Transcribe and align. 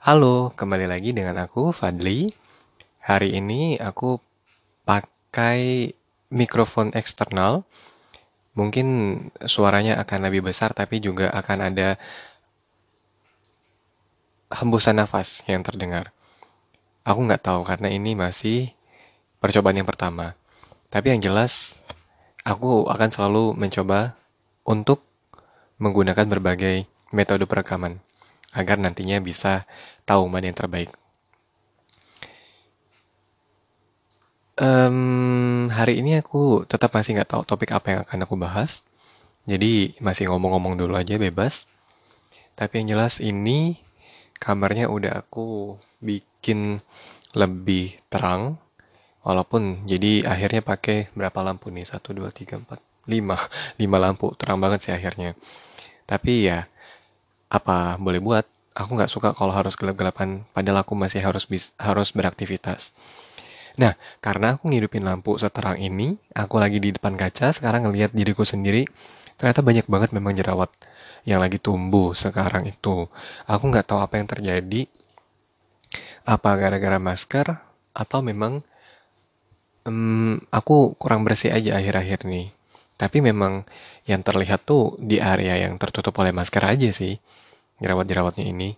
Halo, 0.00 0.56
kembali 0.56 0.88
lagi 0.88 1.12
dengan 1.12 1.36
aku, 1.44 1.76
Fadli. 1.76 2.32
Hari 3.04 3.36
ini 3.36 3.76
aku 3.76 4.16
pakai 4.88 5.92
mikrofon 6.32 6.96
eksternal. 6.96 7.68
Mungkin 8.56 8.88
suaranya 9.44 10.00
akan 10.00 10.24
lebih 10.24 10.48
besar, 10.48 10.72
tapi 10.72 11.04
juga 11.04 11.28
akan 11.36 11.68
ada 11.68 12.00
hembusan 14.48 14.96
nafas 14.96 15.44
yang 15.44 15.60
terdengar. 15.60 16.16
Aku 17.04 17.20
nggak 17.20 17.44
tahu 17.44 17.60
karena 17.68 17.92
ini 17.92 18.16
masih 18.16 18.72
percobaan 19.36 19.84
yang 19.84 19.90
pertama. 19.92 20.32
Tapi 20.88 21.12
yang 21.12 21.20
jelas, 21.20 21.76
aku 22.40 22.88
akan 22.88 23.12
selalu 23.12 23.52
mencoba 23.52 24.16
untuk 24.64 25.04
menggunakan 25.76 26.24
berbagai 26.24 26.88
metode 27.12 27.44
perekaman 27.44 28.00
agar 28.54 28.76
nantinya 28.82 29.22
bisa 29.22 29.64
tahu 30.02 30.26
mana 30.26 30.50
yang 30.50 30.58
terbaik. 30.58 30.90
Em, 34.60 35.72
hari 35.72 36.04
ini 36.04 36.20
aku 36.20 36.68
tetap 36.68 36.92
masih 36.92 37.16
nggak 37.16 37.32
tahu 37.32 37.42
topik 37.48 37.72
apa 37.72 37.86
yang 37.96 38.00
akan 38.04 38.28
aku 38.28 38.36
bahas. 38.36 38.84
Jadi 39.48 39.96
masih 40.04 40.28
ngomong-ngomong 40.28 40.76
dulu 40.76 41.00
aja 41.00 41.16
bebas. 41.16 41.64
Tapi 42.58 42.84
yang 42.84 42.98
jelas 42.98 43.24
ini 43.24 43.80
kamarnya 44.36 44.92
udah 44.92 45.24
aku 45.24 45.80
bikin 46.04 46.84
lebih 47.32 47.96
terang. 48.12 48.60
Walaupun 49.24 49.88
jadi 49.88 50.28
akhirnya 50.28 50.60
pakai 50.60 51.08
berapa 51.16 51.40
lampu 51.40 51.72
nih? 51.72 51.88
Satu, 51.88 52.12
dua, 52.12 52.28
tiga, 52.28 52.60
empat, 52.60 52.80
lima. 53.08 53.36
Lima 53.80 53.96
lampu. 53.96 54.32
Terang 54.36 54.60
banget 54.60 54.84
sih 54.84 54.92
akhirnya. 54.92 55.32
Tapi 56.04 56.52
ya 56.52 56.68
apa 57.50 57.98
boleh 57.98 58.22
buat. 58.22 58.46
Aku 58.72 58.94
nggak 58.94 59.10
suka 59.10 59.34
kalau 59.34 59.50
harus 59.50 59.74
gelap-gelapan. 59.74 60.46
Padahal 60.54 60.86
aku 60.86 60.94
masih 60.94 61.20
harus 61.20 61.44
bis- 61.44 61.74
harus 61.76 62.14
beraktivitas. 62.14 62.94
Nah, 63.76 63.94
karena 64.24 64.54
aku 64.56 64.70
ngidupin 64.70 65.02
lampu 65.02 65.36
seterang 65.38 65.78
ini, 65.78 66.18
aku 66.34 66.58
lagi 66.58 66.78
di 66.82 66.90
depan 66.94 67.14
kaca, 67.14 67.54
sekarang 67.54 67.86
ngelihat 67.86 68.10
diriku 68.14 68.42
sendiri, 68.42 68.86
ternyata 69.38 69.62
banyak 69.62 69.86
banget 69.86 70.10
memang 70.10 70.34
jerawat 70.34 70.70
yang 71.28 71.38
lagi 71.42 71.60
tumbuh 71.60 72.14
sekarang 72.16 72.66
itu. 72.66 73.06
Aku 73.46 73.64
nggak 73.70 73.86
tahu 73.90 74.00
apa 74.02 74.14
yang 74.18 74.28
terjadi, 74.30 74.90
apa 76.26 76.50
gara-gara 76.58 76.98
masker, 76.98 77.46
atau 77.94 78.20
memang 78.22 78.62
em, 79.86 80.38
aku 80.50 80.94
kurang 81.00 81.22
bersih 81.26 81.50
aja 81.54 81.78
akhir-akhir 81.78 82.26
nih. 82.26 82.52
Tapi 83.00 83.24
memang 83.24 83.64
yang 84.04 84.20
terlihat 84.20 84.68
tuh 84.68 84.98
di 85.00 85.16
area 85.22 85.56
yang 85.56 85.80
tertutup 85.80 86.12
oleh 86.20 86.36
masker 86.36 86.60
aja 86.60 86.88
sih, 86.92 87.16
jerawat-jerawatnya 87.80 88.46
ini. 88.46 88.76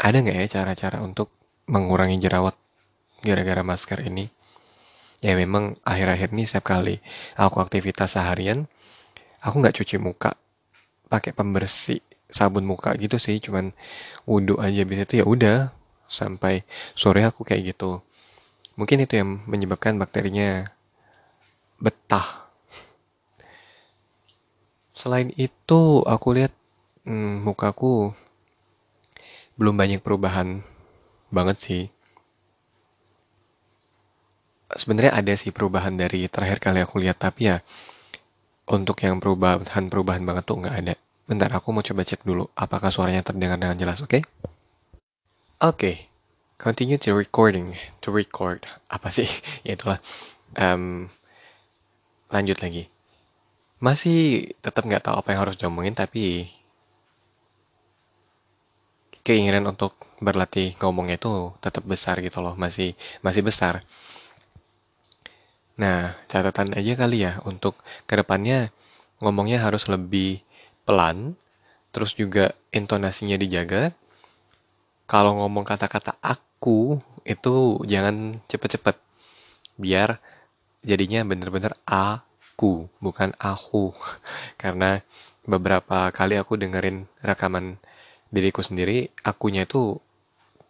Ada 0.00 0.22
nggak 0.22 0.36
ya 0.36 0.46
cara-cara 0.60 1.02
untuk 1.02 1.32
mengurangi 1.66 2.22
jerawat 2.22 2.54
gara-gara 3.20 3.60
masker 3.66 4.06
ini? 4.06 4.30
Ya 5.24 5.34
memang 5.34 5.74
akhir-akhir 5.82 6.30
ini 6.36 6.44
setiap 6.44 6.76
kali 6.76 7.00
aku 7.34 7.58
aktivitas 7.58 8.14
seharian, 8.14 8.68
aku 9.40 9.58
nggak 9.58 9.76
cuci 9.82 9.96
muka 9.96 10.36
pakai 11.08 11.32
pembersih 11.32 12.04
sabun 12.26 12.66
muka 12.66 12.92
gitu 12.98 13.16
sih, 13.16 13.38
cuman 13.38 13.72
wudhu 14.26 14.58
aja 14.58 14.82
bisa 14.82 15.06
itu 15.06 15.22
ya 15.22 15.26
udah 15.26 15.70
sampai 16.06 16.62
sore 16.94 17.22
aku 17.26 17.42
kayak 17.42 17.74
gitu. 17.74 18.02
Mungkin 18.76 19.08
itu 19.08 19.16
yang 19.16 19.40
menyebabkan 19.48 19.96
bakterinya 19.96 20.68
betah. 21.80 22.46
Selain 24.92 25.32
itu, 25.36 26.04
aku 26.04 26.36
lihat 26.36 26.52
hmm, 27.06 27.46
mukaku 27.46 28.12
belum 29.56 29.72
banyak 29.72 30.04
perubahan 30.04 30.60
banget 31.32 31.56
sih. 31.56 31.82
Sebenarnya 34.66 35.14
ada 35.14 35.32
sih 35.38 35.54
perubahan 35.54 35.94
dari 35.94 36.26
terakhir 36.26 36.58
kali 36.60 36.82
aku 36.82 37.00
lihat, 37.00 37.22
tapi 37.22 37.48
ya 37.48 37.62
untuk 38.66 38.98
yang 39.00 39.22
perubahan-perubahan 39.22 40.26
banget 40.26 40.44
tuh 40.44 40.58
nggak 40.60 40.76
ada. 40.76 40.94
Bentar, 41.26 41.50
aku 41.54 41.70
mau 41.70 41.82
coba 41.82 42.02
cek 42.02 42.26
dulu 42.26 42.50
apakah 42.54 42.90
suaranya 42.90 43.22
terdengar 43.22 43.58
dengan 43.58 43.78
jelas, 43.78 44.02
oke? 44.02 44.22
Oke, 45.62 46.10
continue 46.58 47.00
to 47.00 47.14
recording, 47.14 47.78
to 48.02 48.12
record. 48.12 48.66
Apa 48.90 49.08
sih? 49.08 49.26
Ya 49.66 49.78
itulah. 49.78 50.02
Em, 50.58 51.08
lanjut 52.28 52.58
lagi. 52.60 52.90
Masih 53.78 54.50
tetap 54.60 54.84
nggak 54.84 55.08
tahu 55.08 55.16
apa 55.16 55.28
yang 55.32 55.40
harus 55.46 55.56
diomongin, 55.56 55.94
tapi 55.94 56.50
keinginan 59.26 59.66
untuk 59.66 59.98
berlatih 60.22 60.78
ngomongnya 60.78 61.18
itu 61.18 61.50
tetap 61.58 61.82
besar 61.82 62.22
gitu 62.22 62.38
loh, 62.38 62.54
masih 62.54 62.94
masih 63.26 63.42
besar. 63.42 63.82
Nah, 65.76 66.14
catatan 66.30 66.72
aja 66.78 66.94
kali 66.94 67.26
ya 67.26 67.42
untuk 67.42 67.74
ke 68.06 68.14
depannya 68.14 68.70
ngomongnya 69.18 69.60
harus 69.66 69.90
lebih 69.90 70.46
pelan, 70.86 71.34
terus 71.90 72.14
juga 72.14 72.54
intonasinya 72.70 73.34
dijaga. 73.34 73.90
Kalau 75.10 75.42
ngomong 75.42 75.66
kata-kata 75.66 76.16
aku 76.22 77.02
itu 77.26 77.82
jangan 77.84 78.38
cepet-cepet, 78.46 78.96
biar 79.76 80.22
jadinya 80.86 81.26
bener-bener 81.26 81.74
aku, 81.84 82.86
bukan 83.02 83.34
aku. 83.36 83.90
Karena 84.62 85.02
beberapa 85.44 86.08
kali 86.14 86.38
aku 86.38 86.56
dengerin 86.56 87.04
rekaman 87.20 87.76
diriku 88.30 88.60
sendiri, 88.60 89.10
akunya 89.22 89.64
itu 89.64 89.98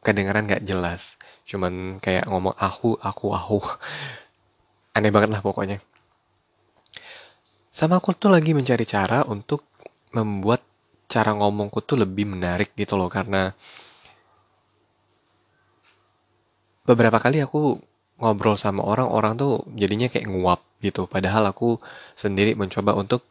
kedengaran 0.05 0.47
nggak 0.47 0.63
jelas. 0.63 1.19
Cuman 1.43 1.99
kayak 1.99 2.31
ngomong 2.31 2.55
aku, 2.55 2.95
aku, 3.01 3.35
aku. 3.35 3.59
Aneh 4.97 5.11
banget 5.11 5.35
lah 5.35 5.43
pokoknya. 5.43 5.83
Sama 7.75 8.01
aku 8.01 8.17
tuh 8.17 8.33
lagi 8.33 8.57
mencari 8.57 8.89
cara 8.89 9.27
untuk 9.29 9.69
membuat 10.17 10.65
cara 11.07 11.37
ngomongku 11.37 11.85
tuh 11.85 12.01
lebih 12.01 12.25
menarik 12.25 12.73
gitu 12.73 12.97
loh. 12.97 13.13
Karena 13.13 13.53
beberapa 16.87 17.21
kali 17.21 17.43
aku 17.43 17.77
ngobrol 18.17 18.57
sama 18.57 18.81
orang, 18.81 19.13
orang 19.13 19.33
tuh 19.37 19.67
jadinya 19.77 20.09
kayak 20.09 20.31
nguap 20.31 20.61
gitu. 20.81 21.05
Padahal 21.05 21.53
aku 21.53 21.77
sendiri 22.17 22.57
mencoba 22.57 22.97
untuk 22.97 23.27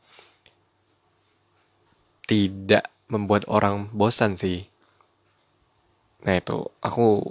tidak 2.26 2.95
membuat 3.08 3.46
orang 3.46 3.90
bosan 3.94 4.38
sih. 4.38 4.66
Nah 6.26 6.42
itu, 6.42 6.66
aku 6.82 7.22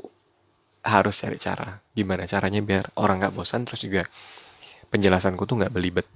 harus 0.85 1.15
cari 1.19 1.39
cara. 1.41 1.81
Gimana 1.97 2.29
caranya 2.29 2.61
biar 2.61 2.95
orang 3.01 3.25
nggak 3.25 3.35
bosan, 3.35 3.67
terus 3.67 3.83
juga 3.83 4.07
penjelasanku 4.93 5.43
tuh 5.49 5.65
nggak 5.65 5.75
belibet. 5.75 6.07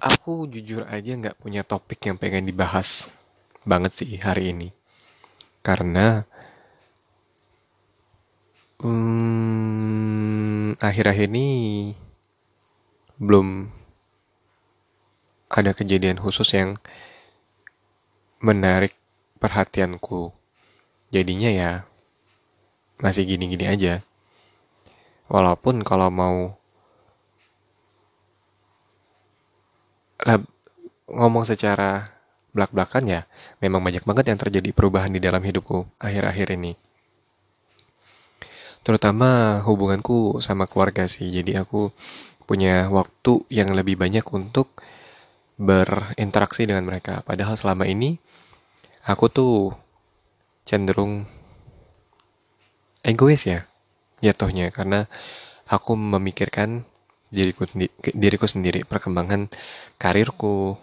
Aku 0.00 0.48
jujur 0.48 0.86
aja 0.88 1.12
nggak 1.12 1.42
punya 1.42 1.66
topik 1.66 2.00
yang 2.06 2.16
pengen 2.16 2.48
dibahas 2.48 3.10
banget 3.66 3.92
sih 3.92 4.16
hari 4.22 4.54
ini. 4.54 4.68
Karena 5.60 6.24
hmm, 8.80 10.80
akhir-akhir 10.80 11.28
ini 11.28 11.48
belum 13.20 13.79
ada 15.50 15.74
kejadian 15.74 16.22
khusus 16.22 16.46
yang 16.54 16.78
menarik 18.38 18.94
perhatianku. 19.42 20.30
Jadinya 21.10 21.50
ya 21.50 21.70
masih 23.02 23.26
gini-gini 23.26 23.66
aja. 23.66 24.06
Walaupun 25.26 25.82
kalau 25.82 26.08
mau 26.08 26.54
ngomong 31.10 31.44
secara 31.48 32.14
belak-belakan 32.54 33.04
ya, 33.08 33.20
memang 33.58 33.82
banyak 33.82 34.06
banget 34.06 34.30
yang 34.30 34.38
terjadi 34.38 34.70
perubahan 34.70 35.10
di 35.10 35.18
dalam 35.18 35.42
hidupku 35.42 35.86
akhir-akhir 35.98 36.54
ini. 36.54 36.78
Terutama 38.80 39.60
hubunganku 39.66 40.40
sama 40.40 40.64
keluarga 40.64 41.04
sih. 41.10 41.28
Jadi 41.28 41.58
aku 41.58 41.92
punya 42.48 42.90
waktu 42.90 43.46
yang 43.52 43.70
lebih 43.76 44.00
banyak 44.00 44.24
untuk 44.34 44.72
berinteraksi 45.60 46.64
dengan 46.64 46.88
mereka. 46.88 47.20
Padahal 47.20 47.60
selama 47.60 47.84
ini 47.84 48.16
aku 49.04 49.28
tuh 49.28 49.76
cenderung 50.64 51.28
egois 53.04 53.44
ya 53.44 53.68
jatuhnya. 54.24 54.72
Karena 54.72 55.04
aku 55.68 55.92
memikirkan 56.00 56.88
diriku 57.28 57.68
diriku 58.16 58.48
sendiri 58.48 58.82
perkembangan 58.88 59.52
karirku 60.00 60.80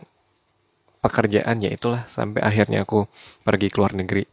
pekerjaan 1.04 1.60
ya 1.60 1.74
itulah 1.74 2.08
sampai 2.08 2.40
akhirnya 2.46 2.86
aku 2.86 3.10
pergi 3.42 3.74
ke 3.74 3.78
luar 3.82 3.98
negeri. 3.98 4.30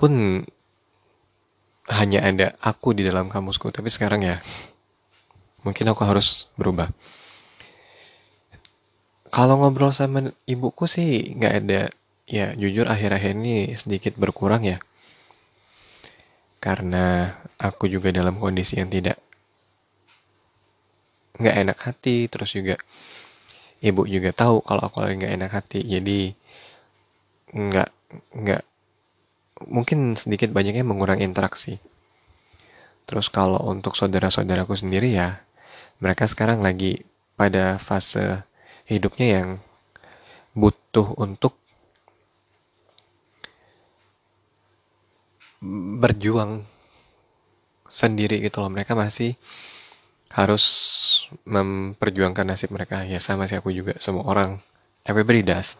Pun 0.00 0.42
hanya 1.92 2.24
ada 2.24 2.56
aku 2.64 2.96
di 2.96 3.04
dalam 3.04 3.28
kamusku. 3.28 3.68
Tapi 3.68 3.92
sekarang 3.92 4.24
ya 4.24 4.40
mungkin 5.60 5.92
aku 5.92 6.08
harus 6.08 6.48
berubah 6.56 6.88
Kalau 9.30 9.60
ngobrol 9.60 9.92
sama 9.92 10.32
ibuku 10.48 10.88
sih 10.88 11.34
nggak 11.36 11.54
ada, 11.64 11.82
ya 12.26 12.52
jujur 12.56 12.88
akhir-akhir 12.88 13.36
ini 13.36 13.74
sedikit 13.76 14.16
berkurang 14.16 14.64
ya. 14.64 14.78
Karena 16.62 17.36
aku 17.60 17.86
juga 17.86 18.10
dalam 18.10 18.40
kondisi 18.40 18.80
yang 18.80 18.90
tidak 18.90 19.20
nggak 21.36 21.56
enak 21.62 21.78
hati, 21.78 22.26
terus 22.32 22.56
juga 22.56 22.80
ibu 23.84 24.08
juga 24.08 24.32
tahu 24.32 24.64
kalau 24.64 24.82
aku 24.88 25.04
lagi 25.04 25.20
nggak 25.20 25.34
enak 25.36 25.52
hati, 25.52 25.80
jadi 25.84 26.32
nggak 27.52 27.90
nggak 28.40 28.62
mungkin 29.68 30.16
sedikit 30.16 30.52
banyaknya 30.52 30.84
mengurangi 30.84 31.24
interaksi. 31.24 31.76
Terus 33.06 33.30
kalau 33.30 33.62
untuk 33.70 33.94
saudara-saudaraku 33.94 34.74
sendiri 34.74 35.14
ya, 35.14 35.44
mereka 36.02 36.26
sekarang 36.26 36.60
lagi 36.60 37.06
pada 37.38 37.78
fase 37.78 38.42
hidupnya 38.86 39.42
yang 39.42 39.48
butuh 40.56 41.12
untuk 41.20 41.58
berjuang 46.00 46.64
sendiri 47.90 48.38
gitu 48.42 48.62
loh. 48.62 48.70
Mereka 48.70 48.94
masih 48.94 49.34
harus 50.32 50.64
memperjuangkan 51.46 52.46
nasib 52.46 52.70
mereka. 52.74 53.02
Ya 53.06 53.18
sama 53.18 53.50
sih 53.50 53.58
aku 53.58 53.74
juga, 53.74 53.98
semua 53.98 54.26
orang. 54.26 54.62
Everybody 55.06 55.42
does. 55.42 55.78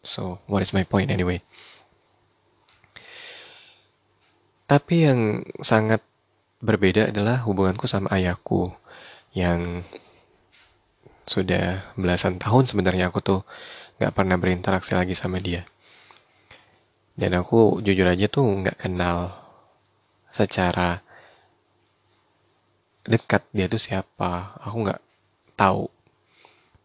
So, 0.00 0.40
what 0.48 0.64
is 0.64 0.72
my 0.72 0.84
point 0.84 1.12
anyway? 1.12 1.44
Tapi 4.64 5.10
yang 5.10 5.42
sangat 5.60 6.00
berbeda 6.62 7.10
adalah 7.10 7.42
hubunganku 7.42 7.90
sama 7.90 8.12
ayahku 8.14 8.70
yang 9.34 9.82
sudah 11.30 11.94
belasan 11.94 12.42
tahun 12.42 12.66
sebenarnya 12.66 13.14
aku 13.14 13.22
tuh 13.22 13.40
nggak 14.02 14.10
pernah 14.18 14.34
berinteraksi 14.34 14.98
lagi 14.98 15.14
sama 15.14 15.38
dia. 15.38 15.62
Dan 17.14 17.38
aku 17.38 17.78
jujur 17.78 18.10
aja 18.10 18.26
tuh 18.26 18.42
nggak 18.50 18.74
kenal 18.82 19.30
secara 20.34 21.06
dekat 23.06 23.46
dia 23.54 23.70
tuh 23.70 23.78
siapa. 23.78 24.58
Aku 24.58 24.82
nggak 24.82 24.98
tahu. 25.54 25.86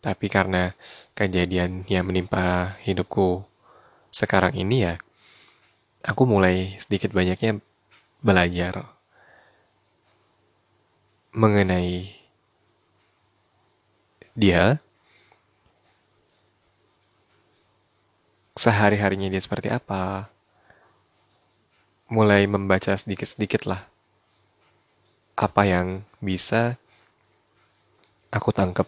Tapi 0.06 0.30
karena 0.30 0.78
kejadian 1.18 1.82
yang 1.90 2.06
menimpa 2.06 2.78
hidupku 2.86 3.42
sekarang 4.14 4.54
ini 4.54 4.86
ya, 4.86 5.02
aku 6.06 6.30
mulai 6.30 6.78
sedikit 6.78 7.10
banyaknya 7.18 7.58
belajar 8.22 8.94
mengenai 11.34 12.25
dia, 14.36 14.84
sehari-harinya 18.56 19.32
dia 19.32 19.42
seperti 19.42 19.72
apa, 19.72 20.28
mulai 22.12 22.46
membaca 22.46 22.94
sedikit-sedikit 22.94 23.66
lah 23.66 23.82
apa 25.36 25.68
yang 25.68 25.88
bisa 26.24 26.80
aku 28.32 28.52
tangkap. 28.56 28.88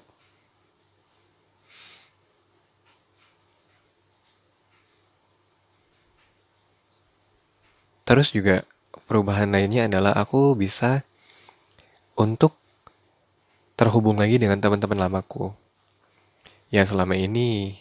Terus 8.07 8.31
juga 8.31 8.63
perubahan 9.11 9.51
lainnya 9.51 9.91
adalah 9.91 10.15
aku 10.15 10.55
bisa 10.55 11.03
untuk 12.15 12.55
terhubung 13.77 14.17
lagi 14.17 14.41
dengan 14.41 14.57
teman-teman 14.57 15.07
lamaku. 15.07 15.53
Yang 16.73 16.97
selama 16.97 17.15
ini 17.15 17.77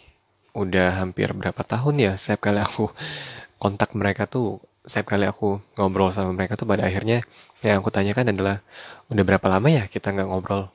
udah 0.53 1.01
hampir 1.01 1.33
berapa 1.33 1.61
tahun 1.61 2.01
ya 2.01 2.13
setiap 2.17 2.49
kali 2.49 2.61
aku 2.61 2.89
kontak 3.61 3.93
mereka 3.93 4.25
tuh 4.25 4.61
setiap 4.87 5.13
kali 5.13 5.27
aku 5.29 5.59
ngobrol 5.75 6.09
sama 6.09 6.33
mereka 6.33 6.57
tuh 6.57 6.65
pada 6.65 6.87
akhirnya 6.87 7.21
yang 7.61 7.83
aku 7.83 7.93
tanyakan 7.93 8.33
adalah 8.33 8.63
udah 9.11 9.23
berapa 9.27 9.45
lama 9.51 9.67
ya 9.69 9.85
kita 9.85 10.15
nggak 10.15 10.25
ngobrol 10.31 10.71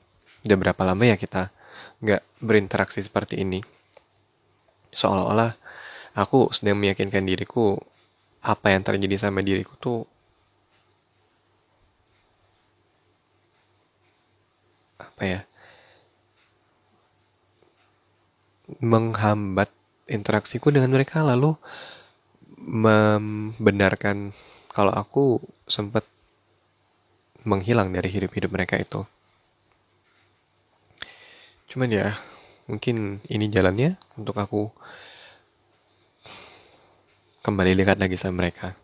udah 0.47 0.57
berapa 0.61 0.83
lama 0.87 1.03
ya 1.03 1.17
kita 1.19 1.51
nggak 2.05 2.23
berinteraksi 2.39 3.03
seperti 3.03 3.43
ini 3.43 3.59
seolah-olah 4.95 5.57
aku 6.15 6.53
sedang 6.55 6.79
meyakinkan 6.79 7.25
diriku 7.25 7.81
apa 8.45 8.71
yang 8.71 8.85
terjadi 8.85 9.17
sama 9.19 9.43
diriku 9.43 9.75
tuh 9.81 10.07
apa 15.23 15.31
ya 15.31 15.41
menghambat 18.83 19.71
interaksiku 20.11 20.75
dengan 20.75 20.91
mereka 20.91 21.23
lalu 21.23 21.55
membenarkan 22.59 24.35
kalau 24.75 24.91
aku 24.91 25.39
sempat 25.71 26.03
menghilang 27.47 27.95
dari 27.95 28.11
hidup-hidup 28.11 28.51
mereka 28.51 28.83
itu. 28.83 29.07
Cuman 31.71 31.91
ya, 31.91 32.19
mungkin 32.67 33.23
ini 33.31 33.47
jalannya 33.47 33.99
untuk 34.19 34.35
aku 34.39 34.75
kembali 37.47 37.79
dekat 37.79 37.99
lagi 38.03 38.19
sama 38.19 38.43
mereka. 38.43 38.75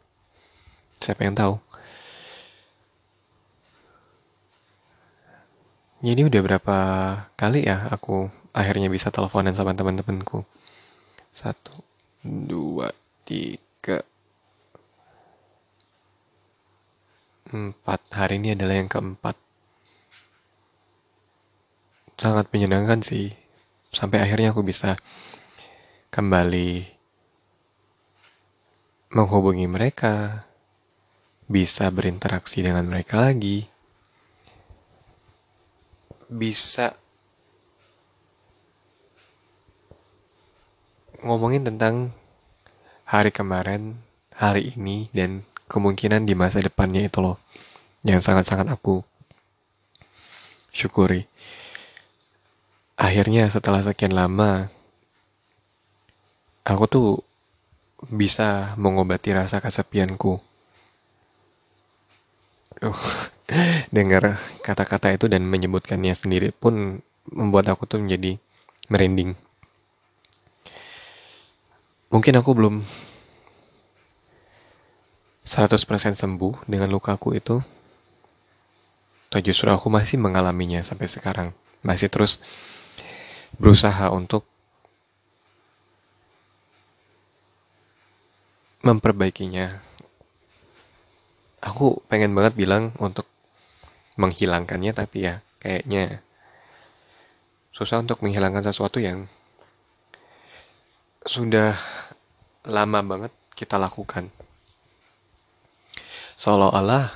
Siapa 1.03 1.23
yang 1.27 1.35
tahu? 1.35 1.68
Jadi 5.99 6.31
udah 6.31 6.41
berapa 6.47 6.79
kali 7.35 7.67
ya 7.67 7.91
aku 7.91 8.31
akhirnya 8.55 8.87
bisa 8.87 9.11
teleponan 9.11 9.51
sama 9.51 9.75
teman-temanku. 9.75 10.47
Satu, 11.35 11.75
dua, 12.23 12.95
tiga, 13.27 14.07
empat. 17.51 18.01
Hari 18.15 18.39
ini 18.39 18.55
adalah 18.55 18.79
yang 18.79 18.87
keempat. 18.87 19.35
Sangat 22.15 22.47
menyenangkan 22.55 23.03
sih. 23.03 23.35
Sampai 23.91 24.23
akhirnya 24.23 24.55
aku 24.55 24.63
bisa 24.63 24.95
kembali 26.15 26.95
menghubungi 29.19 29.67
mereka, 29.67 30.47
bisa 31.51 31.91
berinteraksi 31.91 32.63
dengan 32.63 32.87
mereka 32.87 33.19
lagi 33.19 33.78
bisa 36.29 36.95
ngomongin 41.25 41.67
tentang 41.67 42.15
hari 43.09 43.33
kemarin, 43.35 43.99
hari 44.37 44.77
ini, 44.77 45.09
dan 45.11 45.43
kemungkinan 45.67 46.29
di 46.29 46.37
masa 46.39 46.63
depannya 46.63 47.09
itu 47.09 47.19
loh. 47.19 47.41
Yang 48.07 48.31
sangat-sangat 48.31 48.71
aku 48.71 49.03
syukuri. 50.71 51.27
Akhirnya 52.95 53.51
setelah 53.51 53.83
sekian 53.83 54.15
lama, 54.15 54.71
aku 56.63 56.85
tuh 56.87 57.09
bisa 58.07 58.79
mengobati 58.79 59.35
rasa 59.35 59.59
kesepianku. 59.59 60.48
Dengar 63.95 64.39
kata-kata 64.63 65.15
itu 65.15 65.27
dan 65.27 65.47
menyebutkannya 65.47 66.15
sendiri 66.15 66.55
pun 66.55 67.03
membuat 67.29 67.73
aku 67.73 67.85
tuh 67.85 68.01
menjadi 68.01 68.39
merinding. 68.89 69.37
Mungkin 72.09 72.41
aku 72.41 72.51
belum 72.57 72.75
100% 75.45 75.81
sembuh 76.13 76.69
dengan 76.69 76.89
lukaku 76.93 77.37
itu. 77.37 77.61
Atau 79.29 79.41
justru 79.45 79.69
aku 79.69 79.93
masih 79.93 80.17
mengalaminya 80.17 80.81
sampai 80.81 81.05
sekarang. 81.05 81.53
Masih 81.85 82.09
terus 82.09 82.41
berusaha 83.61 84.09
untuk 84.09 84.49
memperbaikinya. 88.81 89.88
Aku 91.59 92.01
pengen 92.07 92.35
banget 92.35 92.55
bilang 92.55 92.95
untuk 93.03 93.27
menghilangkannya 94.19 94.95
tapi 94.95 95.27
ya 95.27 95.43
kayaknya 95.59 96.23
susah 97.75 98.03
untuk 98.03 98.23
menghilangkan 98.23 98.67
sesuatu 98.67 98.99
yang 98.99 99.31
sudah 101.23 101.75
lama 102.67 103.01
banget 103.03 103.33
kita 103.55 103.79
lakukan. 103.79 104.31
Seolah-olah 106.39 107.11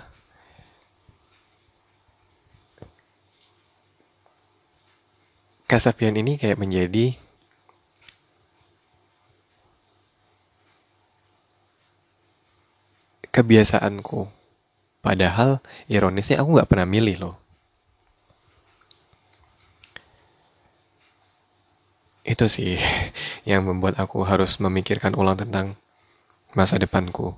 kesepian 5.70 6.18
ini 6.18 6.36
kayak 6.36 6.58
menjadi 6.58 7.16
kebiasaanku 13.32 14.42
Padahal 15.02 15.58
ironisnya 15.90 16.38
aku 16.38 16.54
nggak 16.56 16.70
pernah 16.70 16.86
milih 16.86 17.16
loh. 17.18 17.34
Itu 22.22 22.46
sih 22.46 22.78
yang 23.50 23.66
membuat 23.66 23.98
aku 23.98 24.22
harus 24.22 24.62
memikirkan 24.62 25.18
ulang 25.18 25.34
tentang 25.34 25.74
masa 26.54 26.78
depanku. 26.78 27.34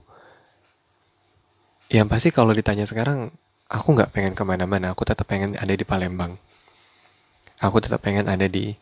Yang 1.88 2.06
pasti 2.12 2.28
kalau 2.36 2.52
ditanya 2.52 2.84
sekarang, 2.84 3.32
aku 3.72 3.96
nggak 3.96 4.12
pengen 4.12 4.36
ke 4.36 4.44
mana-mana. 4.44 4.92
Aku 4.92 5.08
tetap 5.08 5.24
pengen 5.24 5.56
ada 5.56 5.72
di 5.72 5.88
Palembang. 5.88 6.36
Aku 7.64 7.80
tetap 7.80 8.04
pengen 8.04 8.28
ada 8.28 8.44
di 8.44 8.76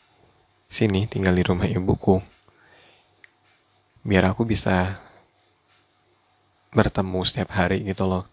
sini, 0.66 1.06
tinggal 1.06 1.38
di 1.38 1.46
rumah 1.46 1.70
ibuku. 1.70 2.18
Biar 4.02 4.26
aku 4.26 4.42
bisa 4.42 4.98
bertemu 6.72 7.20
setiap 7.22 7.52
hari 7.52 7.84
gitu 7.84 8.08
loh. 8.08 8.24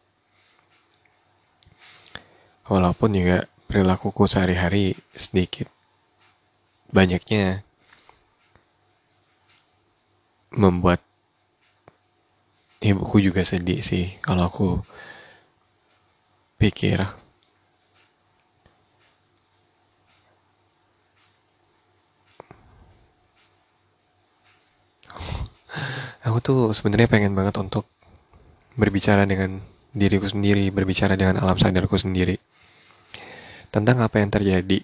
Walaupun 2.72 3.14
juga 3.14 3.46
perilakuku 3.70 4.26
sehari-hari 4.26 4.98
sedikit 5.14 5.70
banyaknya 6.90 7.62
membuat 10.50 11.06
ibuku 12.82 13.22
juga 13.22 13.46
sedih 13.46 13.86
sih 13.86 14.18
kalau 14.26 14.50
aku 14.50 14.82
pikir 16.58 17.06
aku 26.26 26.38
tuh 26.42 26.60
sebenarnya 26.74 27.06
pengen 27.06 27.38
banget 27.38 27.54
untuk 27.62 27.86
berbicara 28.80 29.28
dengan 29.28 29.60
diriku 29.92 30.32
sendiri, 30.32 30.72
berbicara 30.72 31.20
dengan 31.20 31.44
alam 31.44 31.60
sadarku 31.60 32.00
sendiri 32.00 32.40
tentang 33.70 34.00
apa 34.00 34.24
yang 34.24 34.32
terjadi 34.32 34.82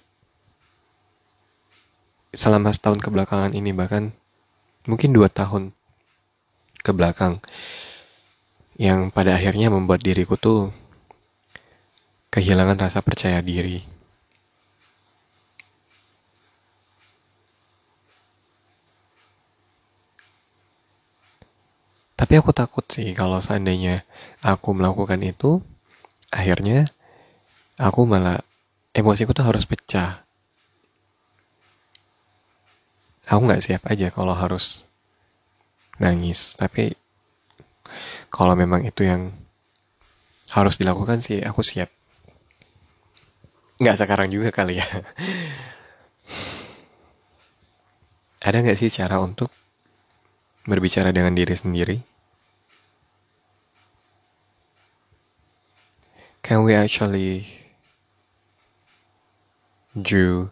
selama 2.35 2.69
setahun 2.75 2.99
kebelakangan 2.99 3.55
ini 3.55 3.71
bahkan 3.71 4.11
mungkin 4.85 5.15
dua 5.15 5.31
tahun 5.31 5.71
ke 6.83 6.91
belakang 6.91 7.39
yang 8.75 9.09
pada 9.09 9.39
akhirnya 9.39 9.71
membuat 9.71 10.03
diriku 10.03 10.35
tuh 10.35 10.69
kehilangan 12.29 12.75
rasa 12.75 12.99
percaya 12.99 13.39
diri. 13.39 13.94
Tapi 22.25 22.41
aku 22.41 22.57
takut 22.57 22.81
sih 22.89 23.13
kalau 23.13 23.37
seandainya 23.37 24.01
aku 24.41 24.73
melakukan 24.73 25.21
itu, 25.21 25.61
akhirnya 26.33 26.89
aku 27.77 28.01
malah 28.09 28.41
emosiku 28.97 29.29
tuh 29.37 29.45
harus 29.45 29.69
pecah. 29.69 30.25
Aku 33.29 33.45
nggak 33.45 33.61
siap 33.61 33.85
aja 33.85 34.09
kalau 34.09 34.33
harus 34.33 34.89
nangis. 36.01 36.57
Tapi 36.57 36.97
kalau 38.33 38.57
memang 38.57 38.81
itu 38.89 39.05
yang 39.05 39.29
harus 40.49 40.81
dilakukan 40.81 41.21
sih, 41.21 41.45
aku 41.45 41.61
siap. 41.61 41.93
Nggak 43.77 44.01
sekarang 44.01 44.33
juga 44.33 44.49
kali 44.49 44.81
ya. 44.81 44.87
Ada 48.49 48.65
nggak 48.65 48.81
sih 48.81 48.89
cara 48.89 49.21
untuk 49.21 49.53
berbicara 50.65 51.13
dengan 51.13 51.37
diri 51.37 51.53
sendiri? 51.53 52.14
Can 56.45 56.63
we 56.63 56.75
actually 56.75 57.47
do 59.99 60.51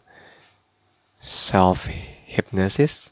self 1.19 1.85
hypnosis? 1.85 3.11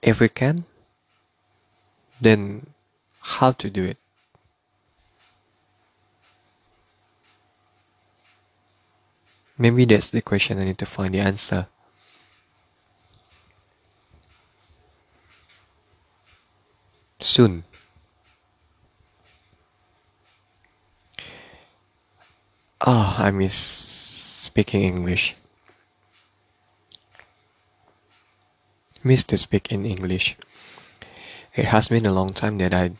If 0.00 0.20
we 0.20 0.28
can, 0.28 0.66
then 2.20 2.68
how 3.18 3.50
to 3.50 3.68
do 3.68 3.82
it? 3.86 3.98
Maybe 9.58 9.84
that's 9.84 10.12
the 10.12 10.22
question 10.22 10.60
I 10.60 10.66
need 10.66 10.78
to 10.78 10.86
find 10.86 11.12
the 11.12 11.18
answer. 11.18 11.66
Soon. 17.22 17.64
Oh, 22.84 22.90
ah, 22.90 23.22
I 23.22 23.30
miss 23.30 23.54
speaking 23.54 24.82
English. 24.82 25.36
Miss 29.04 29.22
to 29.24 29.36
speak 29.36 29.70
in 29.70 29.86
English. 29.86 30.36
It 31.54 31.66
has 31.66 31.88
been 31.88 32.06
a 32.06 32.12
long 32.12 32.34
time 32.34 32.58
that 32.58 32.74
I 32.74 32.92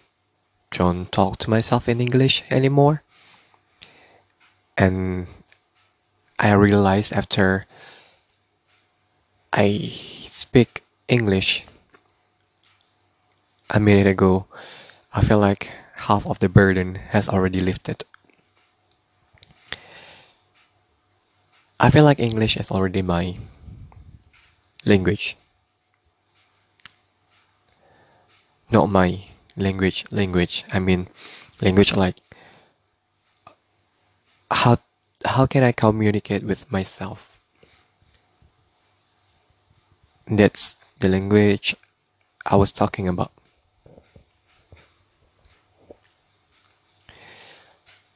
don't 0.71 1.11
talk 1.11 1.39
to 1.39 1.51
myself 1.51 1.89
in 1.89 2.01
English 2.01 2.45
anymore. 2.49 3.03
And 4.79 5.27
I 6.39 6.53
realized 6.53 7.13
after 7.13 7.67
I 9.53 9.91
speak 10.27 10.85
English 11.09 11.67
a 13.73 13.81
minute 13.81 14.07
ago, 14.07 14.47
I 15.13 15.23
feel 15.23 15.39
like 15.39 15.73
half 16.07 16.27
of 16.27 16.39
the 16.39 16.49
burden 16.49 16.97
has 17.17 17.29
already 17.29 17.59
lifted. 17.59 18.05
I 21.81 21.91
feel 21.91 22.05
like 22.05 22.21
English 22.21 22.57
is 22.57 22.71
already 22.71 23.03
my 23.03 23.39
language. 24.85 25.37
Not 28.71 28.87
my 28.91 29.25
language, 29.57 30.05
language. 30.13 30.65
I 30.73 30.79
mean, 30.79 31.09
language 31.61 31.97
like 31.97 32.17
how 34.51 34.79
how 35.25 35.47
can 35.47 35.65
I 35.65 35.73
communicate 35.73 36.45
with 36.45 36.71
myself? 36.71 37.41
That's 40.29 40.77
the 41.01 41.09
language 41.09 41.75
I 42.45 42.57
was 42.57 42.71
talking 42.71 43.09
about. 43.09 43.33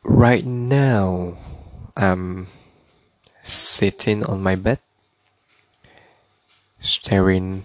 Right 0.08 0.46
now, 0.46 1.36
I'm 1.96 2.46
sitting 3.42 4.22
on 4.25 4.40
my 4.40 4.54
bed, 4.54 4.78
staring 6.78 7.64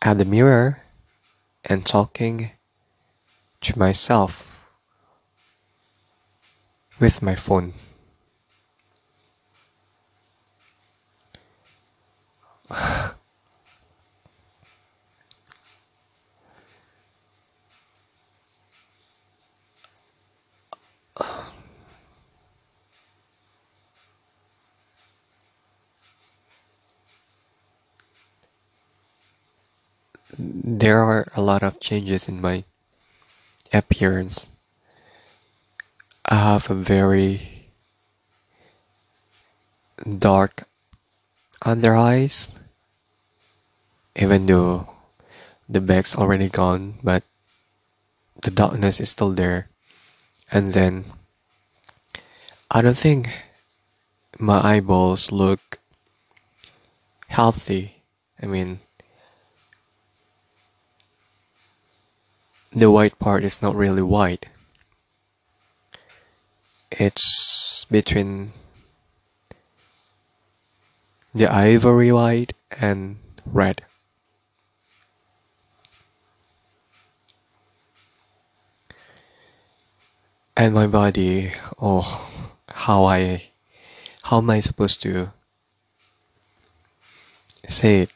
at 0.00 0.16
the 0.16 0.24
mirror 0.24 0.80
and 1.66 1.84
talking 1.84 2.52
to 3.60 3.78
myself 3.78 4.58
with 6.98 7.20
my 7.20 7.34
phone. 7.34 7.74
there 30.38 31.02
are 31.02 31.26
a 31.34 31.42
lot 31.42 31.62
of 31.62 31.80
changes 31.80 32.28
in 32.28 32.40
my 32.40 32.64
appearance. 33.72 34.48
I 36.24 36.36
have 36.36 36.70
a 36.70 36.74
very 36.74 37.68
dark 40.06 40.68
under 41.62 41.96
eyes, 41.96 42.54
even 44.14 44.46
though 44.46 44.94
the 45.68 45.80
bag's 45.80 46.14
already 46.14 46.48
gone, 46.48 46.98
but 47.02 47.24
the 48.42 48.50
darkness 48.50 49.00
is 49.00 49.10
still 49.10 49.32
there. 49.32 49.68
And 50.52 50.72
then 50.72 51.04
I 52.70 52.80
don't 52.80 52.96
think 52.96 53.28
my 54.38 54.60
eyeballs 54.62 55.32
look 55.32 55.80
healthy. 57.26 58.02
I 58.40 58.46
mean, 58.46 58.80
the 62.72 62.90
white 62.90 63.18
part 63.18 63.44
is 63.44 63.62
not 63.62 63.74
really 63.74 64.02
white. 64.02 64.46
It's 66.90 67.84
between 67.90 68.52
the 71.34 71.52
ivory 71.52 72.12
white 72.12 72.54
and 72.80 73.18
red. 73.46 73.82
and 80.58 80.74
my 80.74 80.88
body. 80.88 81.52
Oh, 81.80 82.28
how 82.68 83.04
I, 83.04 83.44
how 84.24 84.38
am 84.38 84.50
I 84.50 84.58
supposed 84.58 85.00
to 85.02 85.30
say 87.68 88.02
it? 88.02 88.12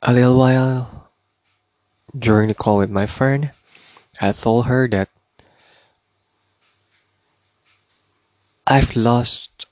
A 0.00 0.12
little 0.12 0.38
while 0.38 1.03
during 2.16 2.48
the 2.48 2.54
call 2.54 2.78
with 2.78 2.90
my 2.90 3.06
friend, 3.06 3.50
I 4.20 4.32
told 4.32 4.66
her 4.66 4.88
that 4.88 5.08
I've 8.66 8.96
lost 8.96 9.66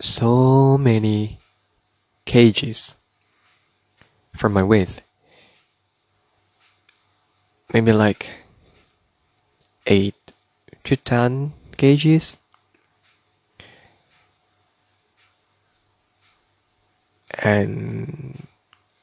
so 0.00 0.76
many 0.78 1.40
cages 2.24 2.96
from 4.34 4.52
my 4.52 4.62
weight. 4.62 5.02
Maybe 7.72 7.92
like 7.92 8.30
8 9.86 10.14
to 10.84 10.96
10 10.96 11.52
cages. 11.76 12.36
And 17.42 18.46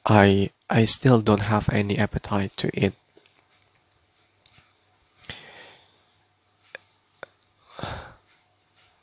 I 0.05 0.51
I 0.69 0.85
still 0.85 1.21
don't 1.21 1.49
have 1.49 1.67
any 1.69 1.97
appetite 1.97 2.55
to 2.57 2.69
eat. 2.73 2.93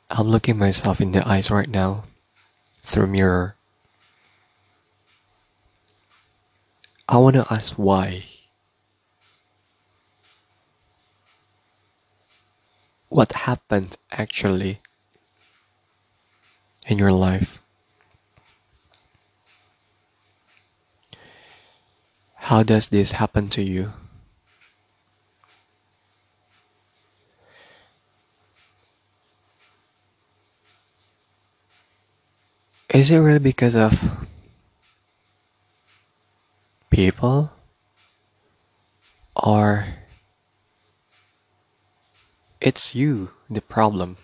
I'm 0.09 0.27
looking 0.27 0.57
myself 0.57 1.01
in 1.01 1.11
the 1.11 1.27
eyes 1.27 1.51
right 1.51 1.67
now 1.67 2.05
through 2.83 3.07
mirror. 3.07 3.55
I 7.09 7.17
want 7.17 7.35
to 7.35 7.45
ask 7.51 7.73
why. 7.73 8.23
What 13.09 13.33
happened 13.33 13.97
actually 14.11 14.79
in 16.87 16.97
your 16.97 17.11
life? 17.11 17.61
How 22.47 22.63
does 22.63 22.87
this 22.87 23.11
happen 23.11 23.49
to 23.49 23.61
you? 23.61 23.91
Is 32.87 33.11
it 33.11 33.17
really 33.17 33.39
because 33.39 33.75
of 33.75 34.25
people? 36.89 37.51
Or 39.35 39.85
it's 42.61 42.95
you, 42.95 43.31
the 43.49 43.59
problem? 43.59 44.15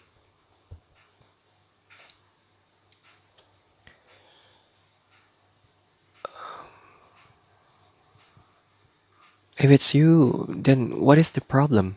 If 9.64 9.72
it's 9.72 9.96
you, 9.96 10.44
then 10.50 11.00
what 11.00 11.18
is 11.18 11.32
the 11.32 11.40
problem? 11.40 11.96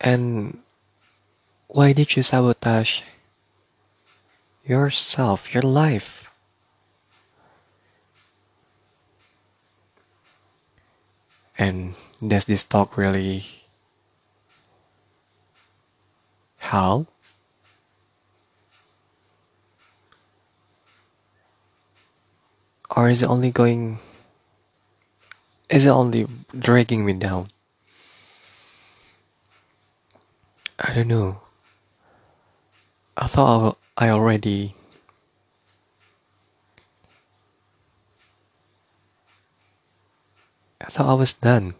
And 0.00 0.64
why 1.68 1.92
did 1.92 2.16
you 2.16 2.22
sabotage 2.22 3.02
yourself, 4.64 5.52
your 5.52 5.62
life? 5.62 6.30
And 11.58 11.92
does 12.24 12.46
this 12.46 12.64
talk 12.64 12.96
really 12.96 13.44
help? 16.56 17.13
Or 22.96 23.10
is 23.10 23.22
it 23.22 23.28
only 23.28 23.50
going. 23.50 23.98
Is 25.68 25.86
it 25.86 25.90
only 25.90 26.28
dragging 26.56 27.04
me 27.04 27.14
down? 27.14 27.50
I 30.78 30.94
don't 30.94 31.08
know. 31.08 31.40
I 33.16 33.26
thought 33.26 33.78
I 33.96 34.10
already. 34.10 34.76
I 40.80 40.86
thought 40.86 41.10
I 41.10 41.14
was 41.14 41.32
done. 41.32 41.74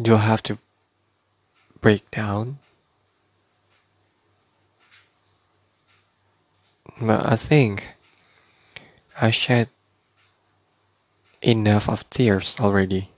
Do 0.00 0.16
I 0.16 0.18
have 0.18 0.42
to 0.44 0.58
break 1.80 2.10
down? 2.10 2.58
But 7.00 7.26
I 7.26 7.36
think 7.36 7.88
I 9.20 9.30
shed 9.30 9.68
enough 11.42 11.88
of 11.88 12.08
tears 12.08 12.56
already. 12.58 13.10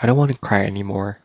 I 0.00 0.06
don't 0.06 0.16
want 0.16 0.32
to 0.32 0.38
cry 0.38 0.64
anymore. 0.64 1.20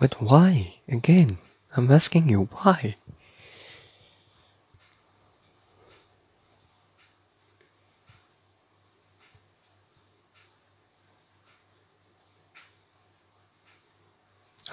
But 0.00 0.22
why? 0.22 0.76
Again, 0.88 1.38
I'm 1.76 1.90
asking 1.90 2.28
you 2.30 2.48
why. 2.52 2.96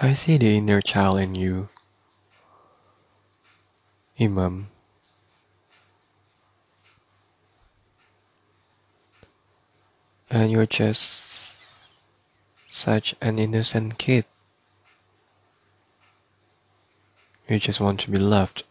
I 0.00 0.05
see 0.16 0.36
the 0.38 0.56
inner 0.56 0.80
child 0.80 1.18
in 1.18 1.34
you, 1.34 1.68
Imam. 4.18 4.68
And 10.30 10.50
you're 10.50 10.66
just 10.66 11.66
such 12.66 13.14
an 13.20 13.38
innocent 13.38 13.98
kid. 13.98 14.24
You 17.48 17.58
just 17.58 17.80
want 17.80 18.00
to 18.00 18.10
be 18.10 18.18
loved. 18.18 18.64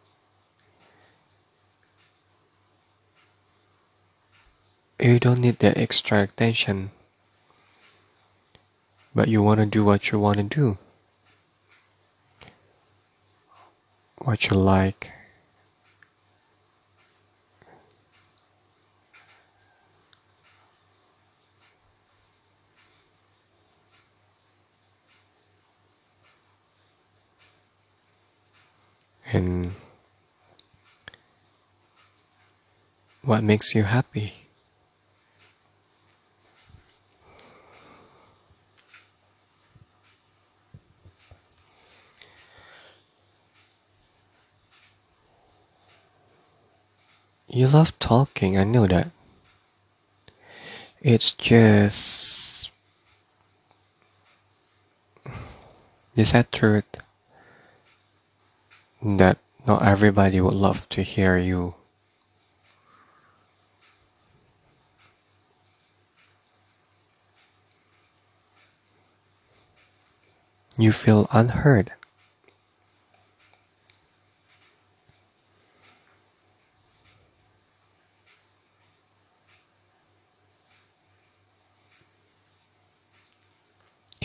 You 5.00 5.20
don't 5.20 5.40
need 5.40 5.60
that 5.60 5.78
extra 5.78 6.24
attention, 6.24 6.92
but 9.14 9.28
you 9.28 9.44
want 9.44 9.60
to 9.60 9.66
do 9.66 9.86
what 9.86 10.12
you 10.12 10.20
want 10.20 10.38
to 10.38 10.44
do. 10.44 10.78
What 14.26 14.50
you 14.50 14.58
like. 14.58 15.12
And 29.32 29.74
what 33.22 33.44
makes 33.44 33.76
you 33.76 33.84
happy? 33.84 34.45
You 47.56 47.70
love 47.70 47.98
talking, 48.00 48.58
I 48.58 48.66
know 48.66 48.86
that. 48.86 49.12
It's 51.02 51.32
just. 51.32 52.70
The 56.16 56.26
sad 56.26 56.52
truth 56.52 56.84
that 59.02 59.38
not 59.66 59.84
everybody 59.84 60.42
would 60.42 60.54
love 60.54 60.90
to 60.90 61.02
hear 61.02 61.38
you. 61.38 61.76
You 70.78 70.92
feel 70.92 71.30
unheard. 71.32 71.94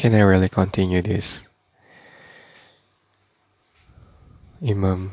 Can 0.01 0.15
I 0.15 0.21
really 0.21 0.49
continue 0.49 1.03
this? 1.03 1.47
Imam. 4.67 5.13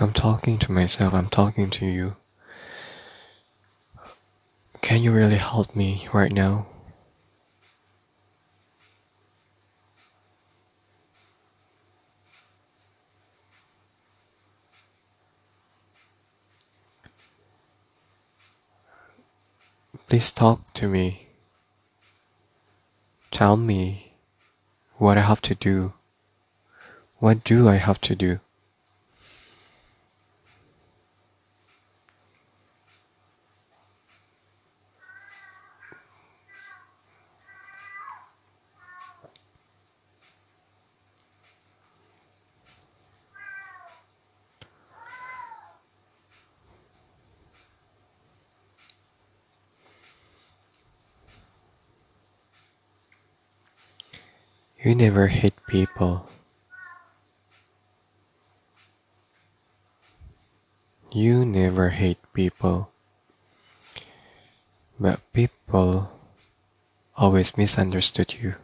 I'm 0.00 0.14
talking 0.14 0.56
to 0.60 0.72
myself, 0.72 1.12
I'm 1.12 1.28
talking 1.28 1.68
to 1.68 1.84
you. 1.84 2.16
Can 4.80 5.02
you 5.02 5.12
really 5.12 5.36
help 5.36 5.76
me 5.76 6.08
right 6.10 6.32
now? 6.32 6.66
Please 20.08 20.30
talk 20.30 20.72
to 20.74 20.86
me. 20.86 21.26
Tell 23.32 23.56
me 23.56 24.12
what 24.98 25.18
I 25.18 25.22
have 25.22 25.40
to 25.42 25.54
do. 25.56 25.94
What 27.18 27.42
do 27.42 27.68
I 27.68 27.74
have 27.74 28.00
to 28.02 28.14
do? 28.14 28.38
You 54.86 54.94
never 54.94 55.26
hate 55.26 55.58
people. 55.66 56.30
You 61.10 61.44
never 61.44 61.90
hate 61.90 62.22
people. 62.32 62.92
But 65.00 65.18
people 65.32 66.12
always 67.16 67.58
misunderstood 67.58 68.34
you. 68.34 68.54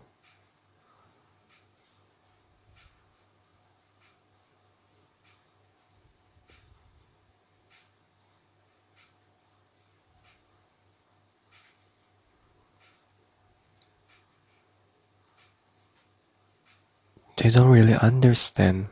Don't 17.53 17.71
really 17.71 17.95
understand 17.95 18.89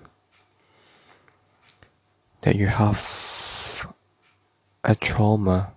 that 2.42 2.56
you 2.56 2.66
have 2.66 3.90
a 4.84 4.94
trauma 4.94 5.72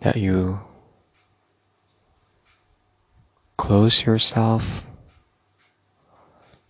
that 0.00 0.16
you 0.16 0.60
close 3.56 4.06
yourself 4.06 4.84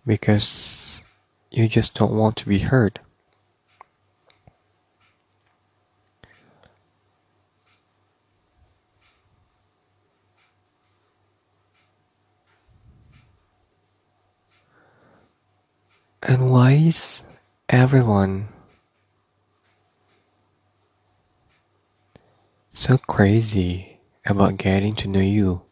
because 0.06 1.04
you 1.50 1.68
just 1.68 1.94
don't 1.94 2.12
want 2.12 2.36
to 2.36 2.48
be 2.48 2.58
hurt. 2.58 2.98
And 16.28 16.50
why 16.50 16.72
is 16.72 17.24
everyone 17.70 18.48
so 22.74 22.98
crazy 22.98 23.98
about 24.26 24.58
getting 24.58 24.94
to 24.96 25.08
know 25.08 25.20
you? 25.20 25.62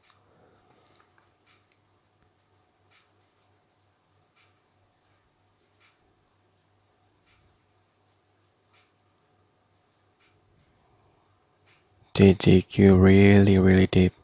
They 12.15 12.33
dig 12.33 12.79
you 12.79 12.97
really, 12.97 13.59
really 13.59 13.89
deep 13.89 14.15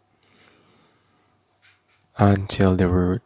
until 2.16 2.74
the 2.74 2.88
root. 2.88 3.20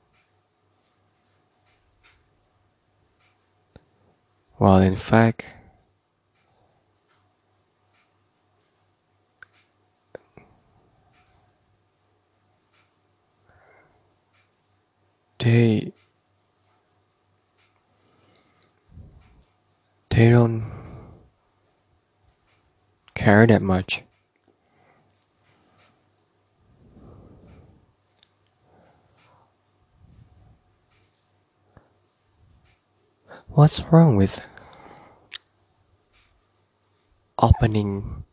While 4.59 4.81
in 4.81 4.97
fact, 4.97 5.47
they 15.39 15.93
they 20.09 20.31
don't 20.31 20.65
care 23.15 23.47
that 23.47 23.61
much. 23.61 24.03
What's 33.57 33.81
wrong 33.91 34.17
with 34.17 34.47
opening 37.41 38.25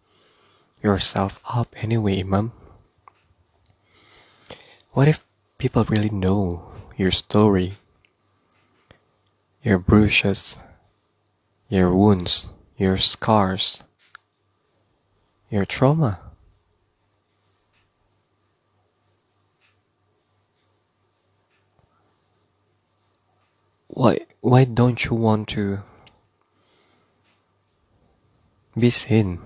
yourself 0.83 1.39
up 1.47 1.73
anyway, 1.77 2.19
Imam? 2.19 2.51
What 4.91 5.07
if 5.07 5.23
people 5.57 5.85
really 5.85 6.09
know 6.09 6.73
your 6.97 7.11
story, 7.11 7.77
your 9.63 9.79
bruises, 9.79 10.57
your 11.69 11.95
wounds, 11.95 12.51
your 12.75 12.97
scars, 12.97 13.85
your 15.49 15.63
trauma? 15.63 16.32
Why, 23.95 24.21
why 24.41 24.63
don't 24.65 25.05
you 25.05 25.15
want 25.15 25.49
to 25.49 25.83
be 28.75 28.89
seen? 28.89 29.39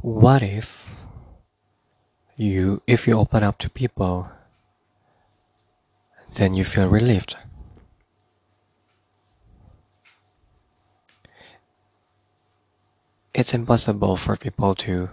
What 0.00 0.42
if 0.42 0.88
you, 2.38 2.80
if 2.86 3.06
you 3.06 3.18
open 3.18 3.44
up 3.44 3.58
to 3.58 3.68
people, 3.68 4.30
then 6.32 6.54
you 6.54 6.64
feel 6.64 6.88
relieved? 6.88 7.36
It's 13.36 13.52
impossible 13.52 14.16
for 14.16 14.34
people 14.34 14.74
to 14.76 15.10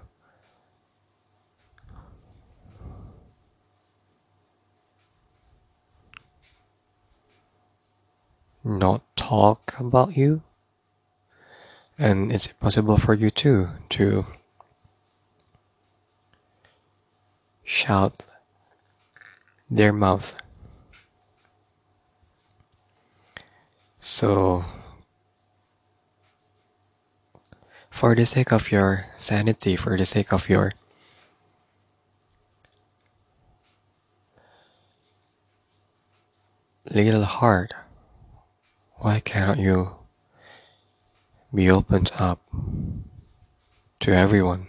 not 8.64 9.02
talk 9.18 9.78
about 9.78 10.16
you, 10.16 10.42
and 12.00 12.32
it's 12.32 12.48
impossible 12.48 12.98
for 12.98 13.14
you 13.14 13.30
too 13.30 13.72
to 13.90 14.26
shout 17.66 18.24
their 19.70 19.92
mouth. 19.92 20.38
So, 24.00 24.64
for 27.94 28.16
the 28.16 28.26
sake 28.26 28.52
of 28.52 28.72
your 28.72 29.06
sanity, 29.18 29.76
for 29.76 29.96
the 29.96 30.04
sake 30.04 30.34
of 30.34 30.50
your 30.50 30.72
little 36.90 37.24
heart, 37.24 37.72
why 38.98 39.20
cannot 39.20 39.60
you 39.60 39.92
be 41.54 41.70
opened 41.70 42.12
up 42.18 42.42
to 44.00 44.12
everyone? 44.12 44.66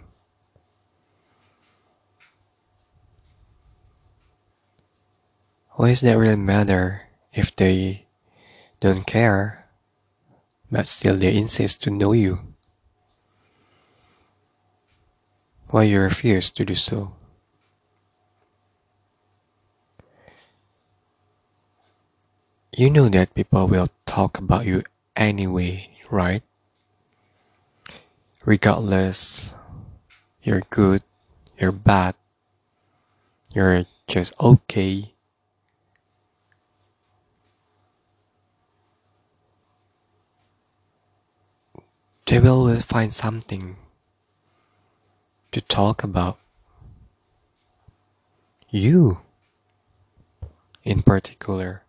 Why 5.71 5.89
does 5.89 6.01
that 6.01 6.15
really 6.15 6.37
matter 6.37 7.09
if 7.33 7.53
they 7.55 8.05
don't 8.79 9.07
care, 9.07 9.65
but 10.71 10.85
still 10.85 11.17
they 11.17 11.35
insist 11.35 11.81
to 11.83 11.89
know 11.89 12.13
you? 12.13 12.54
Why 15.75 15.83
you 15.83 15.99
refuse 15.99 16.51
to 16.51 16.63
do 16.63 16.73
so? 16.73 17.11
You 22.71 22.89
know 22.89 23.09
that 23.09 23.35
people 23.35 23.67
will 23.67 23.89
talk 24.05 24.37
about 24.37 24.63
you 24.63 24.83
anyway, 25.17 25.91
right? 26.09 26.43
Regardless, 28.45 29.53
you're 30.41 30.63
good, 30.69 31.03
you're 31.59 31.73
bad, 31.73 32.15
you're 33.51 33.83
just 34.07 34.31
okay. 34.39 35.11
They 42.27 42.39
will 42.39 42.73
find 42.79 43.13
something 43.13 43.75
to 45.55 45.61
talk 45.61 46.03
about. 46.03 46.37
You, 48.69 49.21
in 50.83 51.01
particular. 51.01 51.83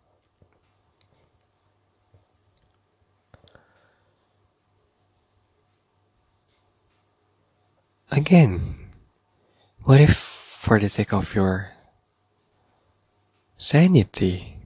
Again, 8.09 8.87
what 9.83 9.99
if, 9.99 10.15
for 10.15 10.79
the 10.79 10.87
sake 10.87 11.11
of 11.11 11.35
your 11.35 11.71
sanity, 13.57 14.56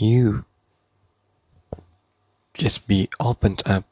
you 0.00 0.44
just 2.52 2.86
be 2.86 3.08
opened 3.18 3.62
up, 3.66 3.84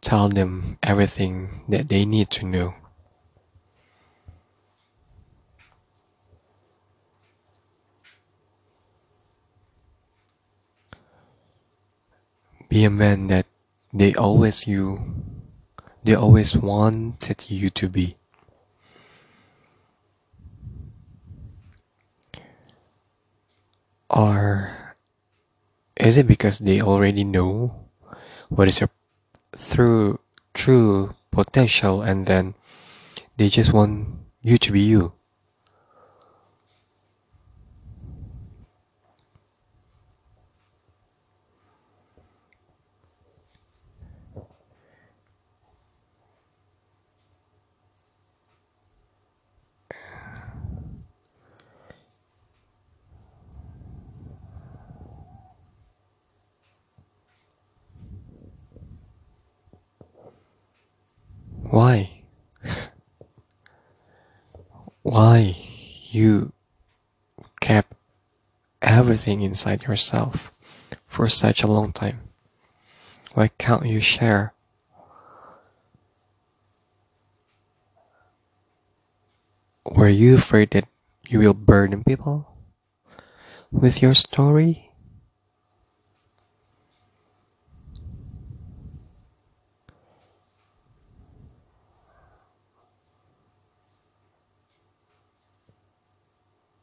tell 0.00 0.28
them 0.28 0.78
everything 0.82 1.62
that 1.68 1.88
they 1.88 2.04
need 2.04 2.30
to 2.30 2.46
know. 2.46 2.74
Be 12.68 12.84
a 12.84 12.90
man 12.90 13.28
that 13.28 13.46
they 13.92 14.12
always 14.14 14.66
you 14.66 15.14
they 16.06 16.14
always 16.14 16.56
wanted 16.56 17.50
you 17.50 17.70
to 17.70 17.88
be. 17.88 18.16
Or 24.10 24.96
is 25.96 26.16
it 26.16 26.26
because 26.26 26.58
they 26.60 26.80
already 26.80 27.24
know 27.24 27.88
what 28.48 28.68
is 28.68 28.80
your 28.80 28.90
through 29.54 30.20
true 30.54 31.14
potential 31.30 32.02
and 32.02 32.26
then 32.26 32.54
they 33.36 33.48
just 33.48 33.72
want 33.72 34.08
you 34.42 34.58
to 34.58 34.72
be 34.72 34.80
you? 34.80 35.15
Why? 61.76 62.22
Why 65.02 65.54
you 66.08 66.54
kept 67.60 67.92
everything 68.80 69.42
inside 69.42 69.82
yourself 69.82 70.56
for 71.06 71.28
such 71.28 71.62
a 71.62 71.66
long 71.66 71.92
time? 71.92 72.20
Why 73.34 73.48
can't 73.58 73.84
you 73.84 74.00
share? 74.00 74.54
Were 79.84 80.08
you 80.08 80.36
afraid 80.36 80.70
that 80.70 80.88
you 81.28 81.40
will 81.40 81.52
burden 81.52 82.04
people 82.04 82.56
with 83.70 84.00
your 84.00 84.14
story? 84.14 84.85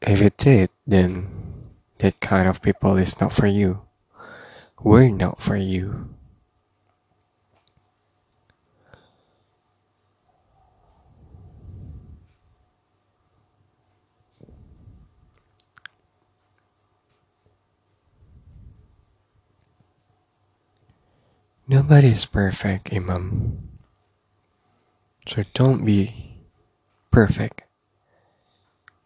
If 0.06 0.20
it 0.20 0.36
did, 0.36 0.70
then 0.86 1.28
that 1.98 2.20
kind 2.20 2.46
of 2.46 2.60
people 2.60 2.96
is 2.98 3.18
not 3.20 3.32
for 3.32 3.46
you. 3.46 3.82
We're 4.82 5.08
not 5.08 5.40
for 5.40 5.56
you. 5.56 6.14
Nobody 21.66 22.08
is 22.08 22.26
perfect, 22.26 22.92
Imam. 22.92 23.70
So 25.26 25.44
don't 25.54 25.82
be 25.82 26.36
perfect. 27.10 27.63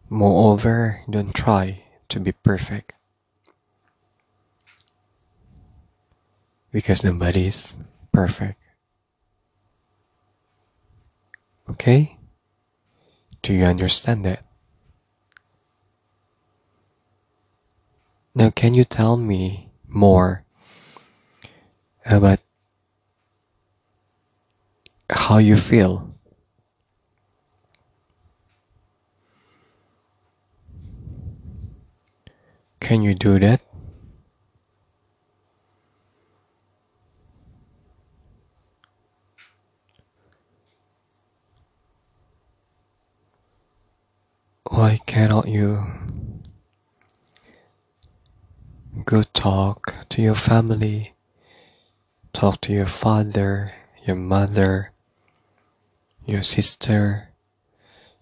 Moreover, 0.09 1.01
don't 1.09 1.33
try 1.33 1.83
to 2.09 2.19
be 2.19 2.31
perfect. 2.31 2.93
Because 6.71 7.03
nobody 7.03 7.45
is 7.45 7.75
perfect. 8.11 8.59
Okay? 11.69 12.17
Do 13.41 13.53
you 13.53 13.63
understand 13.65 14.25
that? 14.25 14.43
Now, 18.33 18.49
can 18.49 18.73
you 18.73 18.83
tell 18.83 19.17
me 19.17 19.69
more 19.87 20.43
about 22.05 22.39
how 25.09 25.37
you 25.37 25.55
feel? 25.55 26.08
Can 32.79 33.01
you 33.01 33.13
do 33.13 33.39
that? 33.39 33.61
Why 44.69 44.99
cannot 45.05 45.47
you 45.47 45.83
go 49.05 49.23
talk 49.33 49.95
to 50.09 50.21
your 50.21 50.35
family, 50.35 51.13
talk 52.33 52.61
to 52.61 52.73
your 52.73 52.85
father, 52.85 53.73
your 54.05 54.15
mother, 54.15 54.91
your 56.25 56.41
sister, 56.41 57.29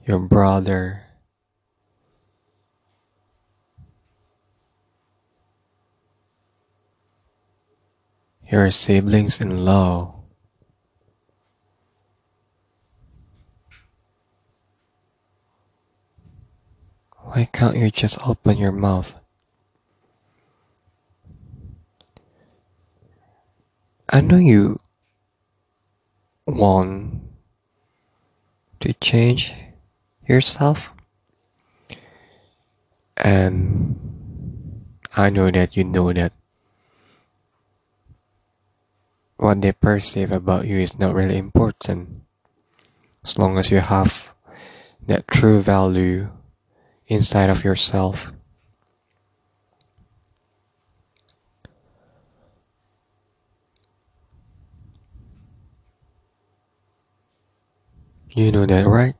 your 0.05 0.19
brother, 0.19 1.06
your 8.49 8.71
siblings 8.71 9.41
in 9.41 9.65
law. 9.65 10.13
Why 17.23 17.45
can't 17.51 17.75
you 17.75 17.91
just 17.91 18.17
open 18.25 18.57
your 18.57 18.71
mouth? 18.71 19.19
I 24.10 24.21
know 24.21 24.38
you 24.38 24.79
want 26.45 27.21
to 28.79 28.93
change 28.93 29.53
yourself, 30.25 30.93
and 33.17 33.99
I 35.17 35.29
know 35.29 35.51
that 35.51 35.75
you 35.75 35.83
know 35.83 36.13
that 36.13 36.31
what 39.38 39.62
they 39.62 39.71
perceive 39.71 40.32
about 40.32 40.67
you 40.67 40.78
is 40.78 41.00
not 41.00 41.13
really 41.13 41.38
important. 41.38 42.21
As 43.23 43.38
long 43.38 43.58
as 43.58 43.71
you 43.71 43.80
have 43.80 44.34
that 45.06 45.28
true 45.28 45.62
value 45.62 46.30
inside 47.08 47.50
of 47.50 47.63
yourself. 47.63 48.34
You 58.36 58.52
know 58.52 58.65
that, 58.65 58.86
right? 58.86 59.15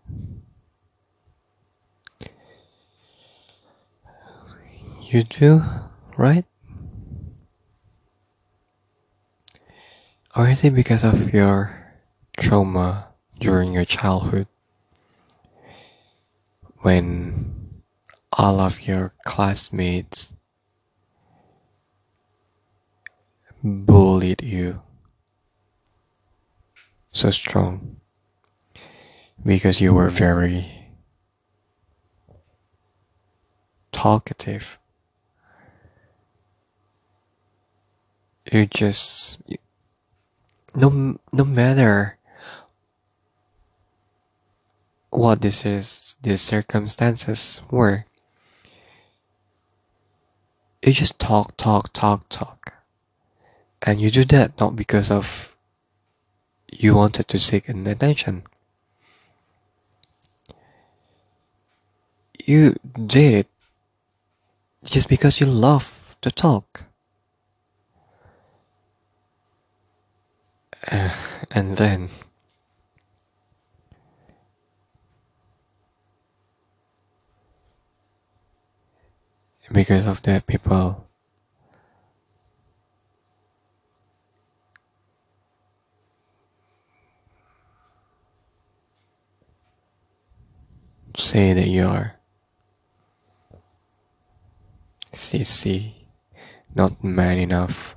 You 5.02 5.24
do, 5.24 5.64
right? 6.18 6.46
Or 10.36 10.48
is 10.48 10.64
it 10.64 10.76
because 10.76 11.04
of 11.04 11.34
your 11.34 11.94
trauma 12.38 13.08
during 13.40 13.74
your 13.74 13.86
childhood? 13.86 14.48
When 16.80 17.82
all 18.32 18.60
of 18.60 18.88
your 18.88 19.14
classmates 19.26 20.34
bullied 23.64 24.44
you 24.44 24.82
so 27.12 27.32
strong 27.32 27.98
because 29.44 29.82
you 29.82 29.94
were 29.94 30.10
very 30.10 30.88
talkative. 33.92 34.78
You 38.52 38.66
just 38.68 39.42
no 40.78 41.18
no 41.34 41.44
matter 41.44 42.18
what 45.10 45.42
this 45.42 45.66
is 45.66 46.16
these 46.22 46.42
circumstances 46.42 47.62
were 47.72 48.06
you 50.84 50.94
just 50.94 51.20
talk 51.20 51.58
talk 51.58 51.92
talk 51.94 52.30
talk. 52.30 52.74
And 53.82 54.00
you 54.00 54.10
do 54.12 54.24
that 54.26 54.60
not 54.60 54.76
because 54.76 55.12
of 55.12 55.56
you 56.72 56.96
wanted 56.96 57.28
to 57.28 57.40
seek 57.40 57.68
an 57.70 57.86
attention. 57.88 58.44
You 62.46 62.76
did 63.06 63.34
it 63.34 63.48
just 64.84 65.10
because 65.10 65.40
you 65.40 65.46
love 65.46 66.16
to 66.22 66.32
talk 66.32 66.86
Uh, 70.92 71.10
and 71.52 71.78
then 71.78 72.10
because 79.72 80.06
of 80.08 80.22
that 80.24 80.48
people 80.48 81.08
say 91.18 91.54
that 91.54 91.68
you 91.68 91.86
are 91.86 92.16
CC, 95.12 95.94
not 96.76 97.04
man 97.04 97.40
enough. 97.40 97.97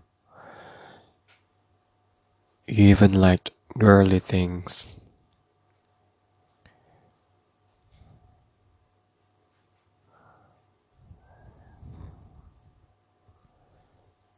You 2.73 2.87
even 2.87 3.15
liked 3.15 3.51
girly 3.77 4.21
things. 4.21 4.95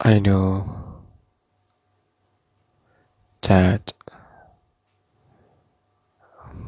I 0.00 0.18
know 0.18 1.02
that 3.42 3.92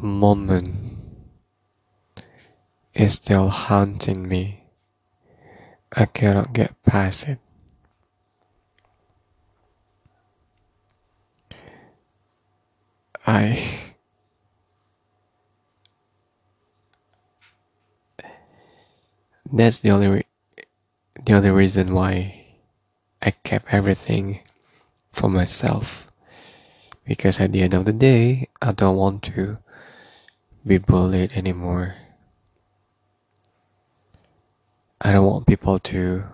moment 0.03 0.99
is 2.93 3.15
still 3.15 3.49
haunting 3.49 4.29
me. 4.29 4.65
I 5.97 6.05
cannot 6.05 6.53
get 6.53 6.75
past 6.83 7.27
it. 7.27 7.39
I 13.27 13.59
that's 19.51 19.81
the 19.81 19.91
only 19.91 20.25
the 21.25 21.33
only 21.33 21.51
reason 21.51 21.95
why 21.95 22.45
I 23.23 23.31
kept 23.31 23.73
everything 23.73 24.41
for 25.13 25.31
myself 25.31 26.11
because 27.07 27.41
at 27.41 27.53
the 27.53 27.63
end 27.63 27.75
of 27.75 27.85
the 27.85 27.93
day 27.93 28.49
I 28.61 28.73
don't 28.73 28.97
want 28.97 29.23
to 29.35 29.59
be 30.67 30.79
bullied 30.79 31.33
anymore. 31.33 31.95
I 35.01 35.13
don't 35.13 35.27
want 35.27 35.47
people 35.47 35.79
to 35.79 36.25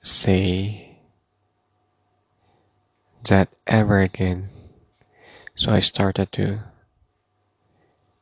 say 0.00 0.96
that 3.28 3.48
ever 3.66 4.00
again. 4.00 4.48
So 5.60 5.70
I 5.72 5.80
started 5.80 6.32
to 6.40 6.60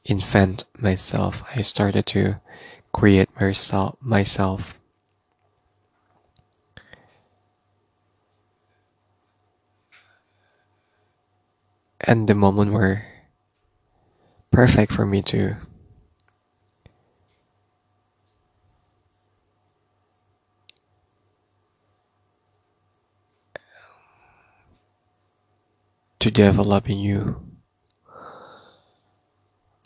invent 0.04 0.64
myself. 0.76 1.44
I 1.54 1.60
started 1.60 2.04
to 2.06 2.40
create 2.90 3.28
myself 3.40 3.94
myself. 4.00 4.76
And 12.00 12.26
the 12.26 12.34
moment 12.34 12.72
were 12.72 13.04
perfect 14.50 14.90
for 14.90 15.06
me 15.06 15.22
to 15.30 15.58
to 26.20 26.30
develop 26.30 26.88
you 26.88 27.40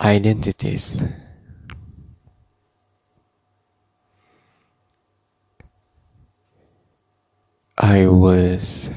identities. 0.01 1.03
I 7.79 8.07
was 8.07 8.90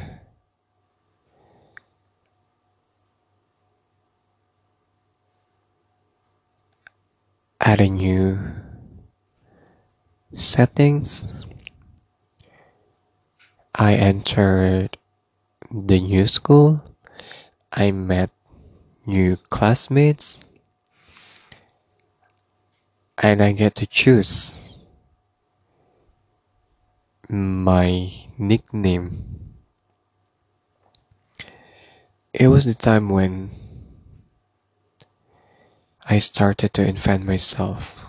adding 7.59 7.95
new 7.95 8.39
settings. 10.33 11.45
I 13.73 13.95
entered 13.95 14.97
the 15.71 15.99
new 15.99 16.25
school. 16.27 16.94
I 17.77 17.91
met 17.91 18.31
new 19.05 19.35
classmates 19.35 20.39
and 23.21 23.43
I 23.43 23.51
get 23.51 23.75
to 23.75 23.85
choose 23.85 24.79
my 27.27 28.13
nickname. 28.37 29.51
It 32.33 32.47
was 32.47 32.63
the 32.63 32.75
time 32.75 33.09
when 33.09 33.51
I 36.07 36.19
started 36.19 36.73
to 36.75 36.87
invent 36.87 37.25
myself 37.25 38.05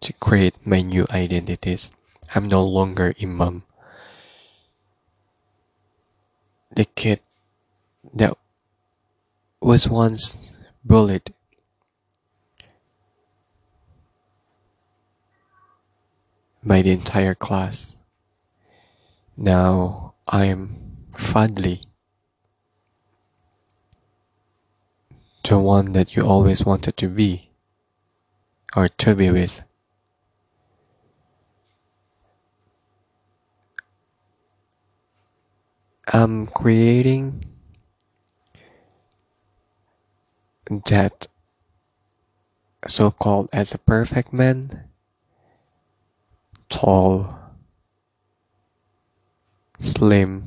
to 0.00 0.14
create 0.14 0.54
my 0.64 0.80
new 0.80 1.06
identities. 1.10 1.92
I'm 2.34 2.48
no 2.48 2.64
longer 2.64 3.12
Imam. 3.20 3.64
The 6.74 6.86
kid 6.86 7.20
that 8.14 8.38
was 9.62 9.88
once 9.88 10.50
bullied. 10.84 11.32
By 16.64 16.82
the 16.82 16.90
entire 16.90 17.34
class. 17.34 17.96
Now 19.36 20.14
I'm 20.28 21.06
Fadhli, 21.12 21.82
the 25.44 25.58
one 25.58 25.92
that 25.92 26.16
you 26.16 26.22
always 26.22 26.64
wanted 26.64 26.96
to 26.98 27.08
be 27.08 27.50
or 28.76 28.88
to 28.88 29.14
be 29.14 29.30
with. 29.30 29.62
I'm 36.08 36.46
creating 36.48 37.51
that 40.70 41.28
so 42.86 43.10
called 43.10 43.48
as 43.52 43.72
a 43.72 43.78
perfect 43.78 44.32
man, 44.32 44.84
tall, 46.68 47.38
slim, 49.78 50.42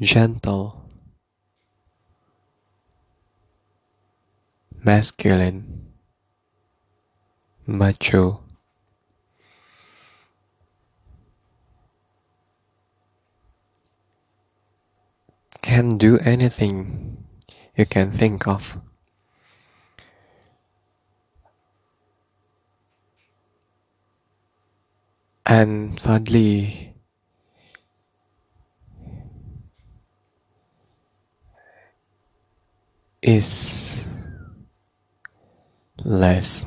gentle, 0.00 0.84
masculine, 4.82 5.92
macho. 7.66 8.42
Can 15.70 15.98
do 15.98 16.18
anything 16.18 17.28
you 17.76 17.86
can 17.86 18.10
think 18.10 18.48
of. 18.48 18.80
And 25.46 25.96
thirdly, 26.00 26.96
is 33.22 34.08
less 36.02 36.66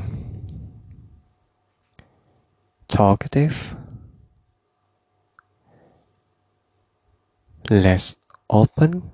talkative, 2.88 3.76
less 7.70 8.16
open, 8.50 9.10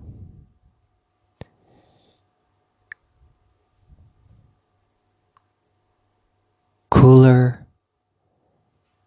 cooler, 6.90 7.66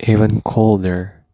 even 0.00 0.40
colder. 0.42 1.24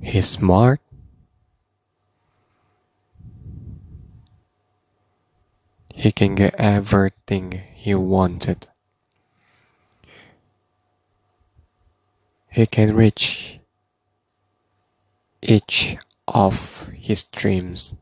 He's 0.00 0.28
smart. 0.28 0.80
He 5.94 6.12
can 6.12 6.34
get 6.34 6.54
everything 6.58 7.62
he 7.74 7.94
wanted. 7.94 8.68
He 12.56 12.64
can 12.64 12.96
reach 12.96 13.60
each 15.42 15.98
of 16.26 16.88
his 16.88 17.24
dreams. 17.24 17.94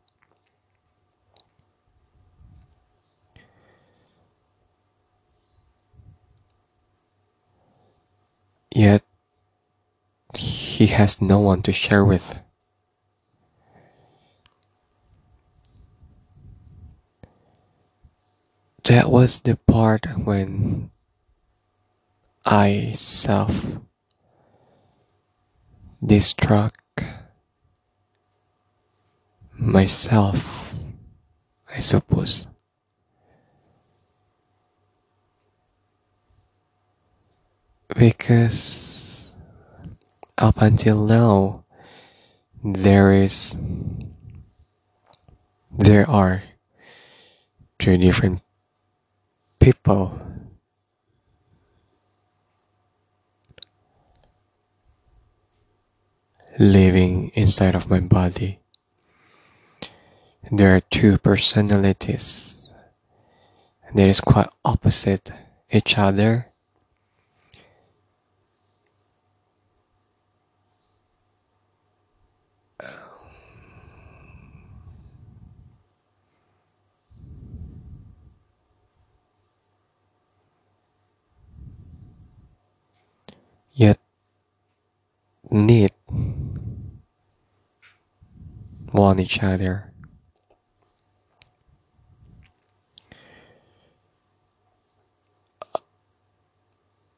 Yet 8.73 9.03
he 10.37 10.87
has 10.87 11.21
no 11.21 11.41
one 11.41 11.63
to 11.63 11.73
share 11.73 12.05
with. 12.05 12.39
That 18.85 19.11
was 19.11 19.41
the 19.41 19.57
part 19.57 20.07
when 20.25 20.93
I 22.47 22.93
self 22.95 23.81
destruct 26.05 26.75
myself, 29.57 30.75
I 31.75 31.79
suppose. 31.79 32.47
Because 37.97 39.33
up 40.37 40.61
until 40.61 41.07
now, 41.07 41.65
there 42.63 43.13
is, 43.13 43.57
there 45.71 46.09
are 46.11 46.43
two 47.79 47.97
different 47.97 48.43
people 49.59 50.19
living 56.59 57.31
inside 57.35 57.75
of 57.75 57.91
my 57.91 58.01
body. 58.01 58.61
There 60.51 60.75
are 60.75 60.81
two 60.81 61.19
personalities 61.19 62.71
that 63.95 64.09
is 64.09 64.21
quite 64.21 64.49
opposite 64.65 65.33
each 65.71 65.99
other. 65.99 66.51
Yet 83.77 83.99
need 85.51 85.91
want 88.95 89.19
each 89.19 89.43
other. 89.43 89.93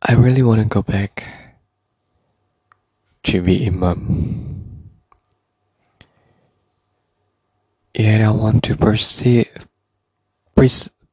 I 0.03 0.15
really 0.15 0.43
want 0.43 0.63
to 0.63 0.67
go 0.67 0.83
back 0.83 1.25
to 3.25 3.43
be 3.43 3.67
Imam. 3.67 4.89
Yet 7.95 8.23
I 8.23 8.31
want 8.31 8.63
to 8.65 8.77
pers- 8.77 9.23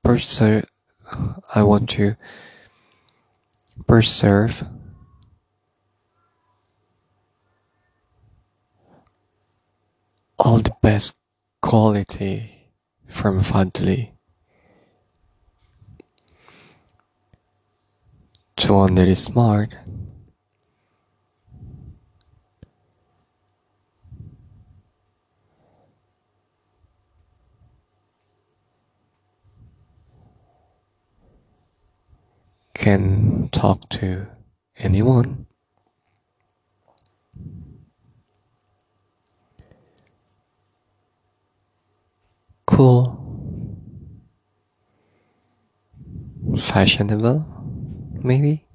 preserve, 0.03 0.65
I 1.55 1.63
want 1.63 1.89
to 1.91 2.15
preserve 3.85 4.63
all 10.43 10.57
the 10.57 10.75
best 10.81 11.15
quality 11.61 12.67
from 13.07 13.39
Fadhli 13.39 14.11
to 18.57 18.73
one 18.73 18.95
that 18.95 19.07
is 19.07 19.23
smart. 19.23 19.73
Can 32.73 33.47
talk 33.53 33.87
to 33.91 34.27
anyone. 34.75 35.47
Cool. 42.73 43.19
Fashionable, 46.57 47.45
maybe. 48.23 48.65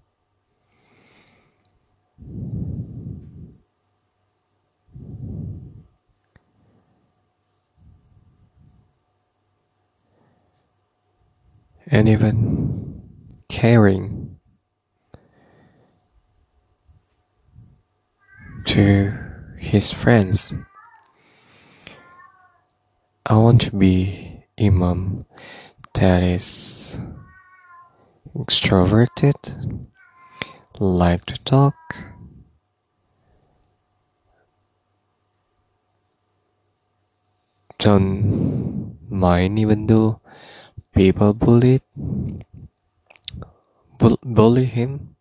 And 11.88 12.08
even 12.08 13.02
caring 13.48 14.38
to 18.66 19.12
his 19.58 19.90
friends. 19.90 20.54
I 23.30 23.36
want 23.36 23.60
to 23.68 23.76
be 23.76 24.42
Imam 24.58 25.26
that 25.92 26.22
is 26.22 26.98
extroverted, 28.34 29.86
like 30.80 31.26
to 31.26 31.36
talk, 31.44 31.74
don't 37.76 38.96
mind 39.10 39.58
even 39.58 39.84
though 39.88 40.22
people 40.94 41.34
bully 41.34 41.82
bully 44.24 44.64
him. 44.64 45.16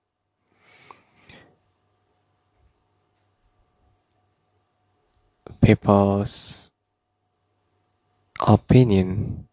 People's 5.60 6.72
opinion 8.48 9.48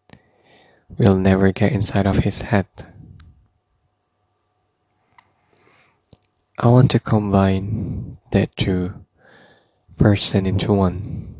will 0.97 1.17
never 1.17 1.51
get 1.51 1.73
inside 1.73 2.07
of 2.07 2.19
his 2.19 2.43
head. 2.43 2.65
I 6.57 6.67
want 6.67 6.89
to 6.91 6.99
combine 6.99 8.17
that 8.31 8.55
two 8.55 9.05
person 9.97 10.45
into 10.45 10.71
one. 10.71 11.35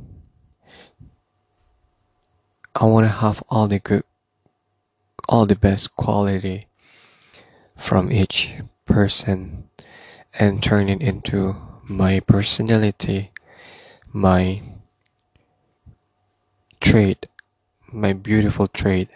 I 2.76 2.86
want 2.86 3.06
to 3.06 3.12
have 3.24 3.41
all 3.49 3.68
the 3.68 3.80
good, 3.80 4.03
all 5.30 5.45
the 5.45 5.56
best 5.56 5.95
quality 5.95 6.68
from 7.78 8.12
each 8.12 8.56
person 8.86 9.70
and 10.38 10.62
turn 10.62 10.89
it 10.89 11.01
into 11.01 11.56
my 11.88 12.20
personality, 12.20 13.32
my 14.12 14.62
trait, 16.82 17.28
my 17.96 18.12
beautiful 18.12 18.68
trade. 18.68 19.08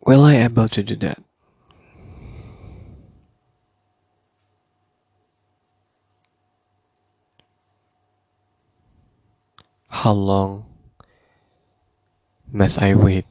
Will 0.00 0.24
I 0.24 0.36
able 0.36 0.68
to 0.68 0.82
do 0.82 0.96
that? 0.96 1.22
How 9.88 10.12
long 10.12 10.66
must 12.50 12.82
I 12.82 12.96
wait? 12.96 13.26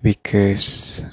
Because 0.00 1.04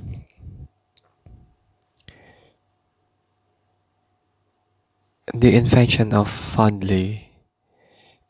the 5.34 5.56
invention 5.56 6.14
of 6.14 6.30
Fadhli 6.30 7.31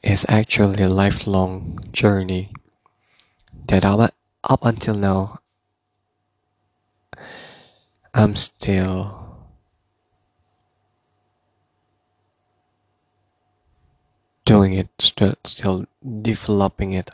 is 0.03 0.25
actually 0.27 0.83
a 0.83 0.89
lifelong 0.89 1.79
journey 1.91 2.51
that 3.67 3.85
up, 3.85 4.13
up 4.43 4.65
until 4.65 4.95
now 4.95 5.39
I'm 8.13 8.35
still 8.35 9.37
doing 14.43 14.73
it, 14.73 14.89
still, 14.99 15.35
still 15.45 15.85
developing 16.21 16.91
it. 16.91 17.11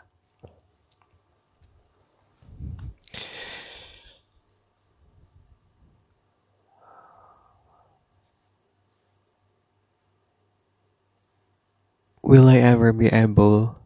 Will 12.28 12.50
I 12.50 12.58
ever 12.58 12.92
be 12.92 13.08
able 13.08 13.80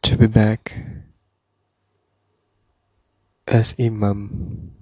to 0.00 0.16
be 0.16 0.26
back 0.26 0.80
as 3.46 3.74
Imam, 3.78 4.72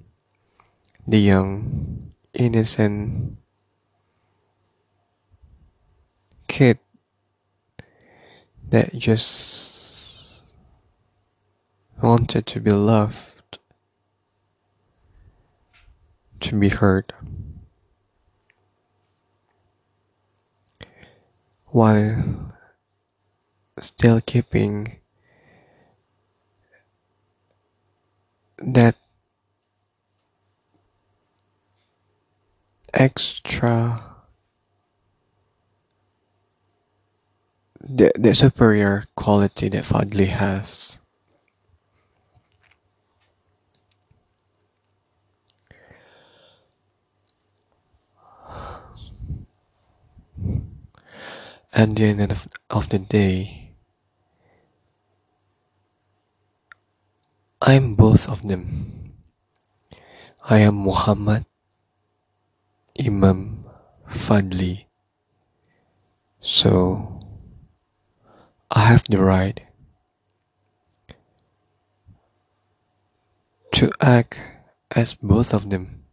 the 1.08 1.18
young, 1.18 2.12
innocent 2.34 3.38
kid 6.46 6.78
that 8.70 8.94
just 8.94 10.54
wanted 12.00 12.46
to 12.46 12.60
be 12.60 12.70
loved, 12.70 13.58
to 16.38 16.54
be 16.54 16.68
heard, 16.68 17.12
while 21.74 22.54
still 23.80 24.20
keeping 24.20 24.94
that 28.58 28.94
extra 32.94 34.04
the, 37.80 38.12
the 38.14 38.32
superior 38.36 39.06
quality 39.16 39.68
that 39.68 39.82
Fadhli 39.82 40.28
has. 40.28 41.00
At 51.76 51.96
the 51.96 52.04
end 52.04 52.30
of, 52.70 52.88
the 52.88 53.00
day, 53.00 53.74
I'm 57.60 57.96
both 57.96 58.28
of 58.28 58.46
them. 58.46 59.12
I 60.48 60.58
am 60.58 60.76
Muhammad 60.76 61.46
Imam 62.94 63.64
Fadhli. 64.08 64.84
So, 66.40 67.26
I 68.70 68.86
have 68.86 69.02
the 69.08 69.18
right 69.18 69.60
to 73.72 73.90
act 74.00 74.40
as 74.94 75.14
both 75.14 75.52
of 75.52 75.70
them. 75.70 76.03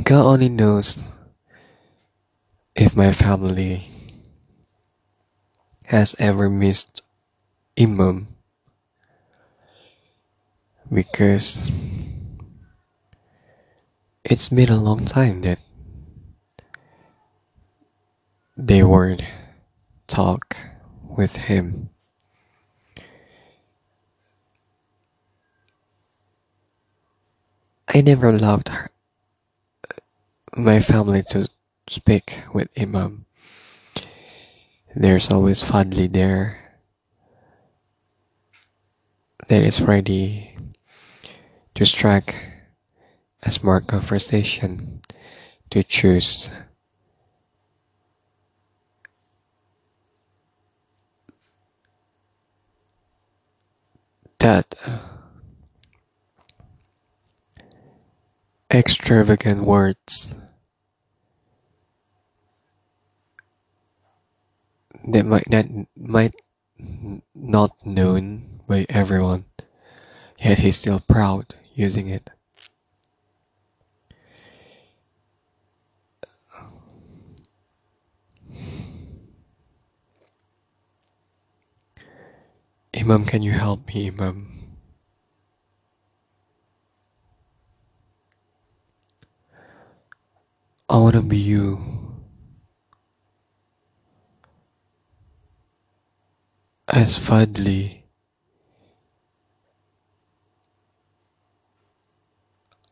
God 0.00 0.24
only 0.24 0.48
knows 0.48 1.08
if 2.74 2.96
my 2.96 3.12
family 3.12 3.88
has 5.84 6.14
ever 6.18 6.48
missed 6.48 7.02
Imam 7.78 8.28
because 10.90 11.70
it's 14.24 14.48
been 14.48 14.70
a 14.70 14.80
long 14.80 15.04
time 15.04 15.42
that 15.42 15.58
they 18.56 18.82
weren't 18.82 19.22
talk 20.06 20.56
with 21.02 21.36
him. 21.36 21.90
I 27.94 28.00
never 28.00 28.32
loved 28.32 28.70
her, 28.70 28.88
my 30.56 30.80
family 30.80 31.22
to 31.22 31.48
speak 31.88 32.42
with 32.52 32.68
Imam. 32.78 33.24
There's 34.94 35.32
always 35.32 35.62
Fadhli 35.62 36.12
there 36.12 36.78
that 39.48 39.62
is 39.62 39.80
ready 39.80 40.56
to 41.74 41.86
strike 41.86 42.48
a 43.42 43.50
smart 43.50 43.86
conversation 43.86 45.00
to 45.70 45.82
choose 45.82 46.52
that 54.38 54.74
extravagant 58.70 59.64
words 59.64 60.34
that 65.08 65.26
might 65.26 65.48
not 65.50 65.66
might 65.96 66.34
not 67.34 67.74
known 67.86 68.60
by 68.66 68.86
everyone 68.88 69.44
yet 70.40 70.58
he's 70.58 70.76
still 70.76 71.00
proud 71.00 71.54
using 71.74 72.08
it. 72.08 72.30
Imam 82.94 83.24
can 83.24 83.42
you 83.42 83.52
help 83.52 83.88
me 83.88 84.08
Imam? 84.08 84.48
I 90.88 90.98
want 90.98 91.14
to 91.14 91.22
be 91.22 91.38
you 91.38 92.01
as 96.92 97.18
Fadhli. 97.18 98.02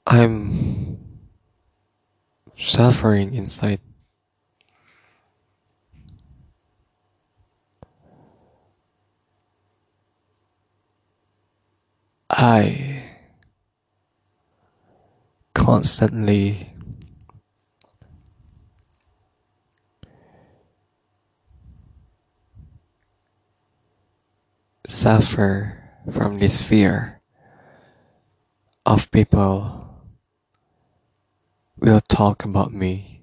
I'm 0.07 0.99
suffering 2.57 3.35
inside. 3.35 3.81
I 12.31 13.03
constantly 15.53 16.70
suffer 24.91 25.79
from 26.11 26.41
this 26.41 26.63
fear 26.63 27.21
of 28.85 29.09
people 29.13 29.87
will 31.79 32.01
talk 32.01 32.45
about 32.45 32.73
me. 32.73 33.23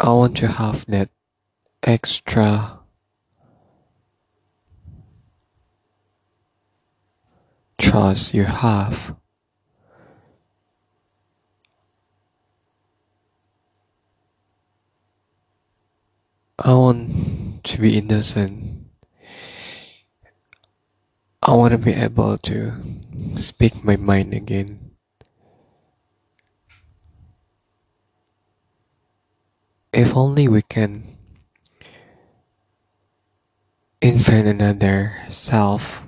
I 0.00 0.08
want 0.08 0.36
to 0.38 0.48
have 0.48 0.84
that 0.86 1.08
extra 1.84 2.80
trust 7.78 8.34
you 8.34 8.44
have. 8.44 9.14
I 16.58 16.72
want 16.72 17.37
to 17.68 17.80
be 17.80 17.98
innocent. 17.98 18.88
I 21.42 21.52
want 21.52 21.72
to 21.72 21.78
be 21.78 21.92
able 21.92 22.38
to 22.48 22.72
speak 23.36 23.84
my 23.84 23.96
mind 23.96 24.32
again. 24.32 24.96
If 29.92 30.16
only 30.16 30.48
we 30.48 30.62
can 30.62 31.16
invent 34.00 34.48
another 34.48 35.20
self 35.28 36.07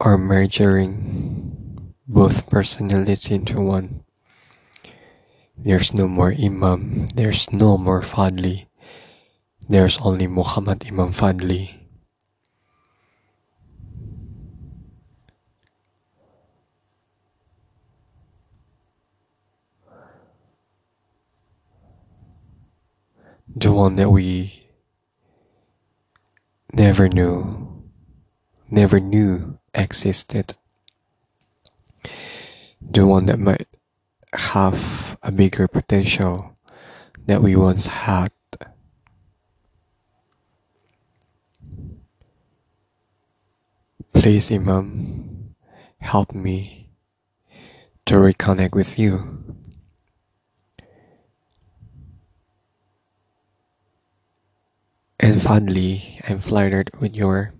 or 0.00 0.16
merging 0.16 1.94
both 2.06 2.48
personality 2.48 3.34
into 3.34 3.60
one. 3.60 4.04
There's 5.56 5.92
no 5.92 6.06
more 6.06 6.32
Imam, 6.32 7.06
there's 7.14 7.50
no 7.50 7.76
more 7.76 8.00
Fadhli, 8.00 8.66
there's 9.68 9.98
only 9.98 10.28
Muhammad 10.28 10.86
Imam 10.86 11.12
Fadhli. 11.12 11.74
The 23.56 23.72
one 23.72 23.96
that 23.96 24.10
we 24.10 24.70
never 26.72 27.08
knew, 27.08 27.82
never 28.70 29.00
knew 29.00 29.57
existed. 29.74 30.54
The 32.80 33.06
one 33.06 33.26
that 33.26 33.38
might 33.38 33.66
have 34.32 35.18
a 35.22 35.32
bigger 35.32 35.68
potential 35.68 36.56
that 37.26 37.42
we 37.42 37.56
once 37.56 37.86
had. 37.86 38.30
Please, 44.12 44.50
Imam, 44.50 45.54
help 46.00 46.34
me 46.34 46.90
to 48.06 48.16
reconnect 48.16 48.74
with 48.74 48.98
you. 48.98 49.38
And 55.20 55.42
finally, 55.42 56.20
I'm 56.28 56.38
flattered 56.38 56.90
with 56.98 57.16
your 57.16 57.52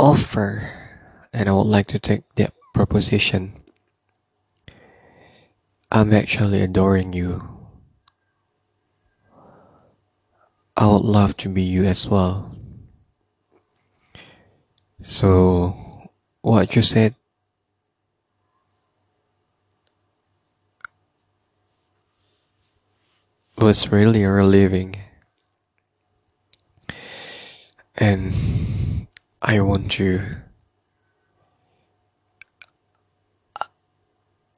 offer, 0.00 0.72
and 1.30 1.46
I 1.46 1.52
would 1.52 1.68
like 1.68 1.86
to 1.92 1.98
take 1.98 2.22
that 2.36 2.54
proposition. 2.72 3.52
I'm 5.92 6.14
actually 6.14 6.62
adoring 6.62 7.12
you. 7.12 7.46
I 10.74 10.86
would 10.86 11.04
love 11.04 11.36
to 11.38 11.50
be 11.50 11.62
you 11.62 11.84
as 11.84 12.08
well. 12.08 12.56
So, 15.02 16.08
what 16.40 16.74
you 16.74 16.80
said 16.80 17.14
was 23.58 23.92
really 23.92 24.24
relieving. 24.24 24.96
And 27.98 28.32
I 29.42 29.60
want 29.60 29.98
you. 29.98 30.20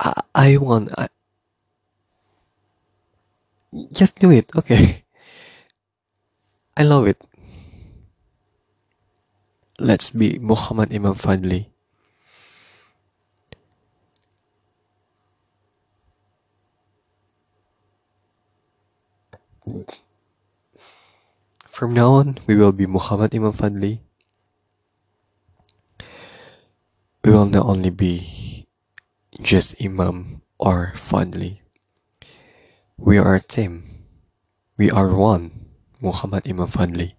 I, 0.00 0.22
I 0.34 0.56
want. 0.58 0.90
I, 0.98 1.08
just 3.92 4.18
do 4.18 4.30
it, 4.30 4.50
okay. 4.56 5.04
I 6.76 6.82
love 6.82 7.06
it. 7.06 7.16
Let's 9.78 10.10
be 10.10 10.38
Muhammad 10.38 10.92
Imam 10.92 11.14
Fadhli. 11.14 11.66
From 21.66 21.94
now 21.94 22.12
on, 22.18 22.38
we 22.46 22.56
will 22.56 22.72
be 22.72 22.86
Muhammad 22.86 23.34
Imam 23.34 23.52
Fadhli. 23.52 24.01
We 27.24 27.30
will 27.30 27.46
not 27.46 27.66
only 27.66 27.90
be 27.90 28.66
just 29.40 29.78
Imam 29.80 30.42
or 30.58 30.92
Fadhli. 30.96 31.60
We 32.98 33.16
are 33.16 33.36
a 33.36 33.40
team. 33.40 34.06
We 34.76 34.90
are 34.90 35.14
one, 35.14 35.70
Muhammad 36.00 36.48
Imam 36.50 36.66
Fadhli. 36.66 37.14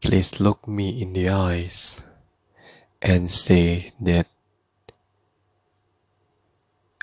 Please 0.00 0.38
look 0.38 0.68
me 0.68 1.02
in 1.02 1.12
the 1.12 1.28
eyes 1.28 2.02
and 3.02 3.28
say 3.30 3.90
that 3.98 4.28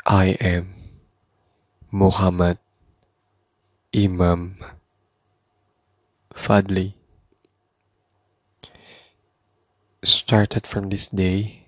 I 0.06 0.40
am 0.40 0.74
Muhammad 1.92 2.58
Imam 3.94 4.64
Fadhli. 6.34 7.01
Started 10.04 10.66
from 10.66 10.90
this 10.90 11.06
day, 11.08 11.68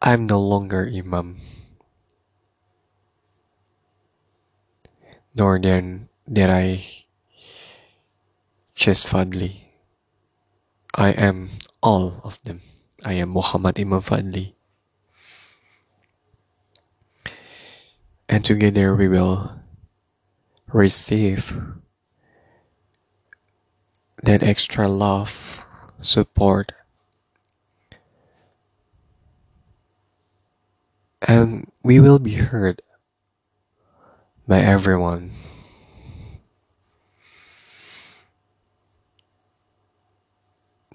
I'm 0.00 0.24
no 0.24 0.40
longer 0.40 0.88
Imam. 0.88 1.36
Nor 5.36 5.60
then 5.60 6.08
that 6.26 6.48
I 6.48 6.80
just 8.74 9.06
Fadhli. 9.06 9.68
I 10.94 11.12
am 11.12 11.50
all 11.82 12.22
of 12.24 12.40
them. 12.44 12.62
I 13.04 13.20
am 13.20 13.36
Muhammad 13.36 13.78
Imam 13.78 14.00
Fadhli. 14.00 14.54
And 18.26 18.42
together 18.42 18.96
we 18.96 19.08
will 19.08 19.52
receive 20.72 21.60
that 24.22 24.42
extra 24.42 24.88
love, 24.88 25.64
support, 26.00 26.72
and 31.22 31.70
we 31.82 32.00
will 32.00 32.18
be 32.18 32.34
heard 32.34 32.82
by 34.46 34.60
everyone. 34.60 35.30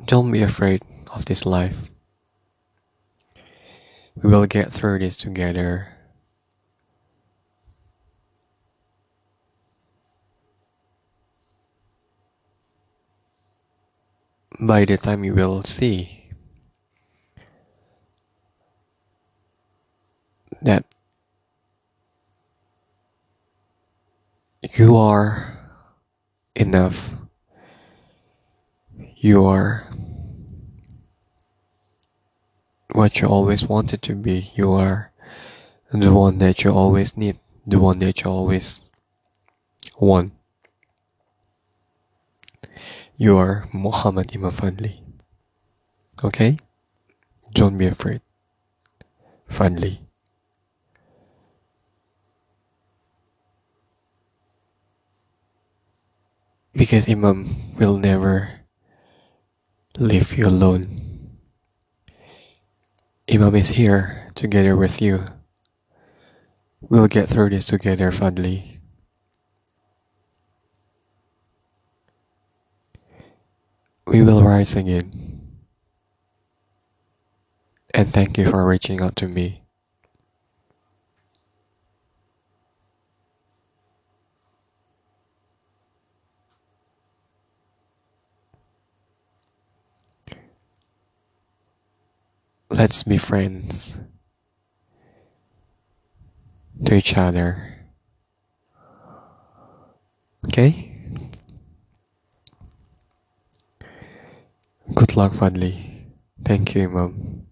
Don't 0.06 0.32
be 0.32 0.42
afraid 0.42 0.82
of 1.12 1.26
this 1.26 1.46
life. 1.46 1.90
We 4.22 4.30
will 4.30 4.46
get 4.46 4.72
through 4.72 5.00
this 5.00 5.16
together. 5.16 5.93
by 14.66 14.86
the 14.86 14.98
time 14.98 15.24
you 15.24 15.34
will 15.36 15.64
see 15.64 16.30
that 20.62 20.86
you 24.78 24.96
are 24.96 25.60
enough. 26.56 27.14
You 29.18 29.46
are 29.46 29.88
what 32.92 33.20
you 33.20 33.28
always 33.28 33.68
wanted 33.68 34.02
to 34.04 34.16
be. 34.16 34.52
You 34.56 34.72
are 34.72 35.12
the 35.92 36.14
one 36.14 36.38
that 36.38 36.64
you 36.64 36.72
always 36.72 37.18
need, 37.18 37.40
the 37.68 37.80
one 37.80 38.00
that 38.00 38.24
you 38.24 38.32
always 38.32 38.82
want. 40.00 40.34
You 43.24 43.38
are 43.38 43.70
Muhammad 43.72 44.36
Imam 44.36 44.52
Fadhli. 44.52 45.00
Okay? 46.26 46.58
Don't 47.54 47.78
be 47.78 47.88
afraid. 47.88 48.20
Fadhli. 49.48 50.00
Because 56.76 57.08
Imam 57.08 57.48
will 57.80 57.96
never 57.96 58.68
leave 59.98 60.36
you 60.36 60.46
alone. 60.46 61.40
Imam 63.32 63.56
is 63.56 63.80
here 63.80 64.34
together 64.36 64.76
with 64.76 65.02
you. 65.02 65.24
We'll 66.82 67.08
get 67.08 67.30
through 67.30 67.52
this 67.52 67.64
together, 67.64 68.12
Fadhli. 68.12 68.83
We 74.06 74.22
will 74.22 74.44
rise 74.44 74.76
again. 74.76 75.24
And 77.94 78.10
thank 78.10 78.38
you 78.38 78.50
for 78.50 78.66
reaching 78.66 79.02
out 79.02 79.16
to 79.18 79.28
me. 79.28 79.64
Let's 92.70 93.04
be 93.04 93.18
friends 93.18 94.00
to 96.86 96.96
each 96.96 97.16
other. 97.16 97.86
Okay? 100.48 100.93
Good 104.96 105.16
luck, 105.18 105.34
Fadhli. 105.34 105.74
Thank 106.46 106.76
you, 106.76 106.84
Imam. 106.84 107.46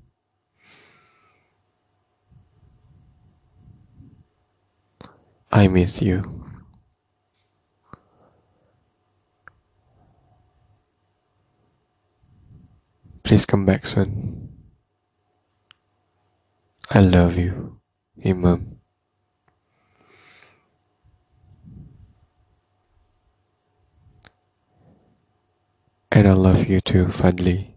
I 5.51 5.67
miss 5.67 6.01
you. 6.01 6.45
Please 13.23 13.45
come 13.45 13.65
back 13.65 13.85
soon. 13.85 14.49
I 16.91 17.01
love 17.01 17.37
you, 17.39 17.79
Imam. 18.23 18.80
And 26.13 26.27
I 26.27 26.33
love 26.33 26.67
you 26.67 26.81
too, 26.81 27.05
Fadhli. 27.05 27.70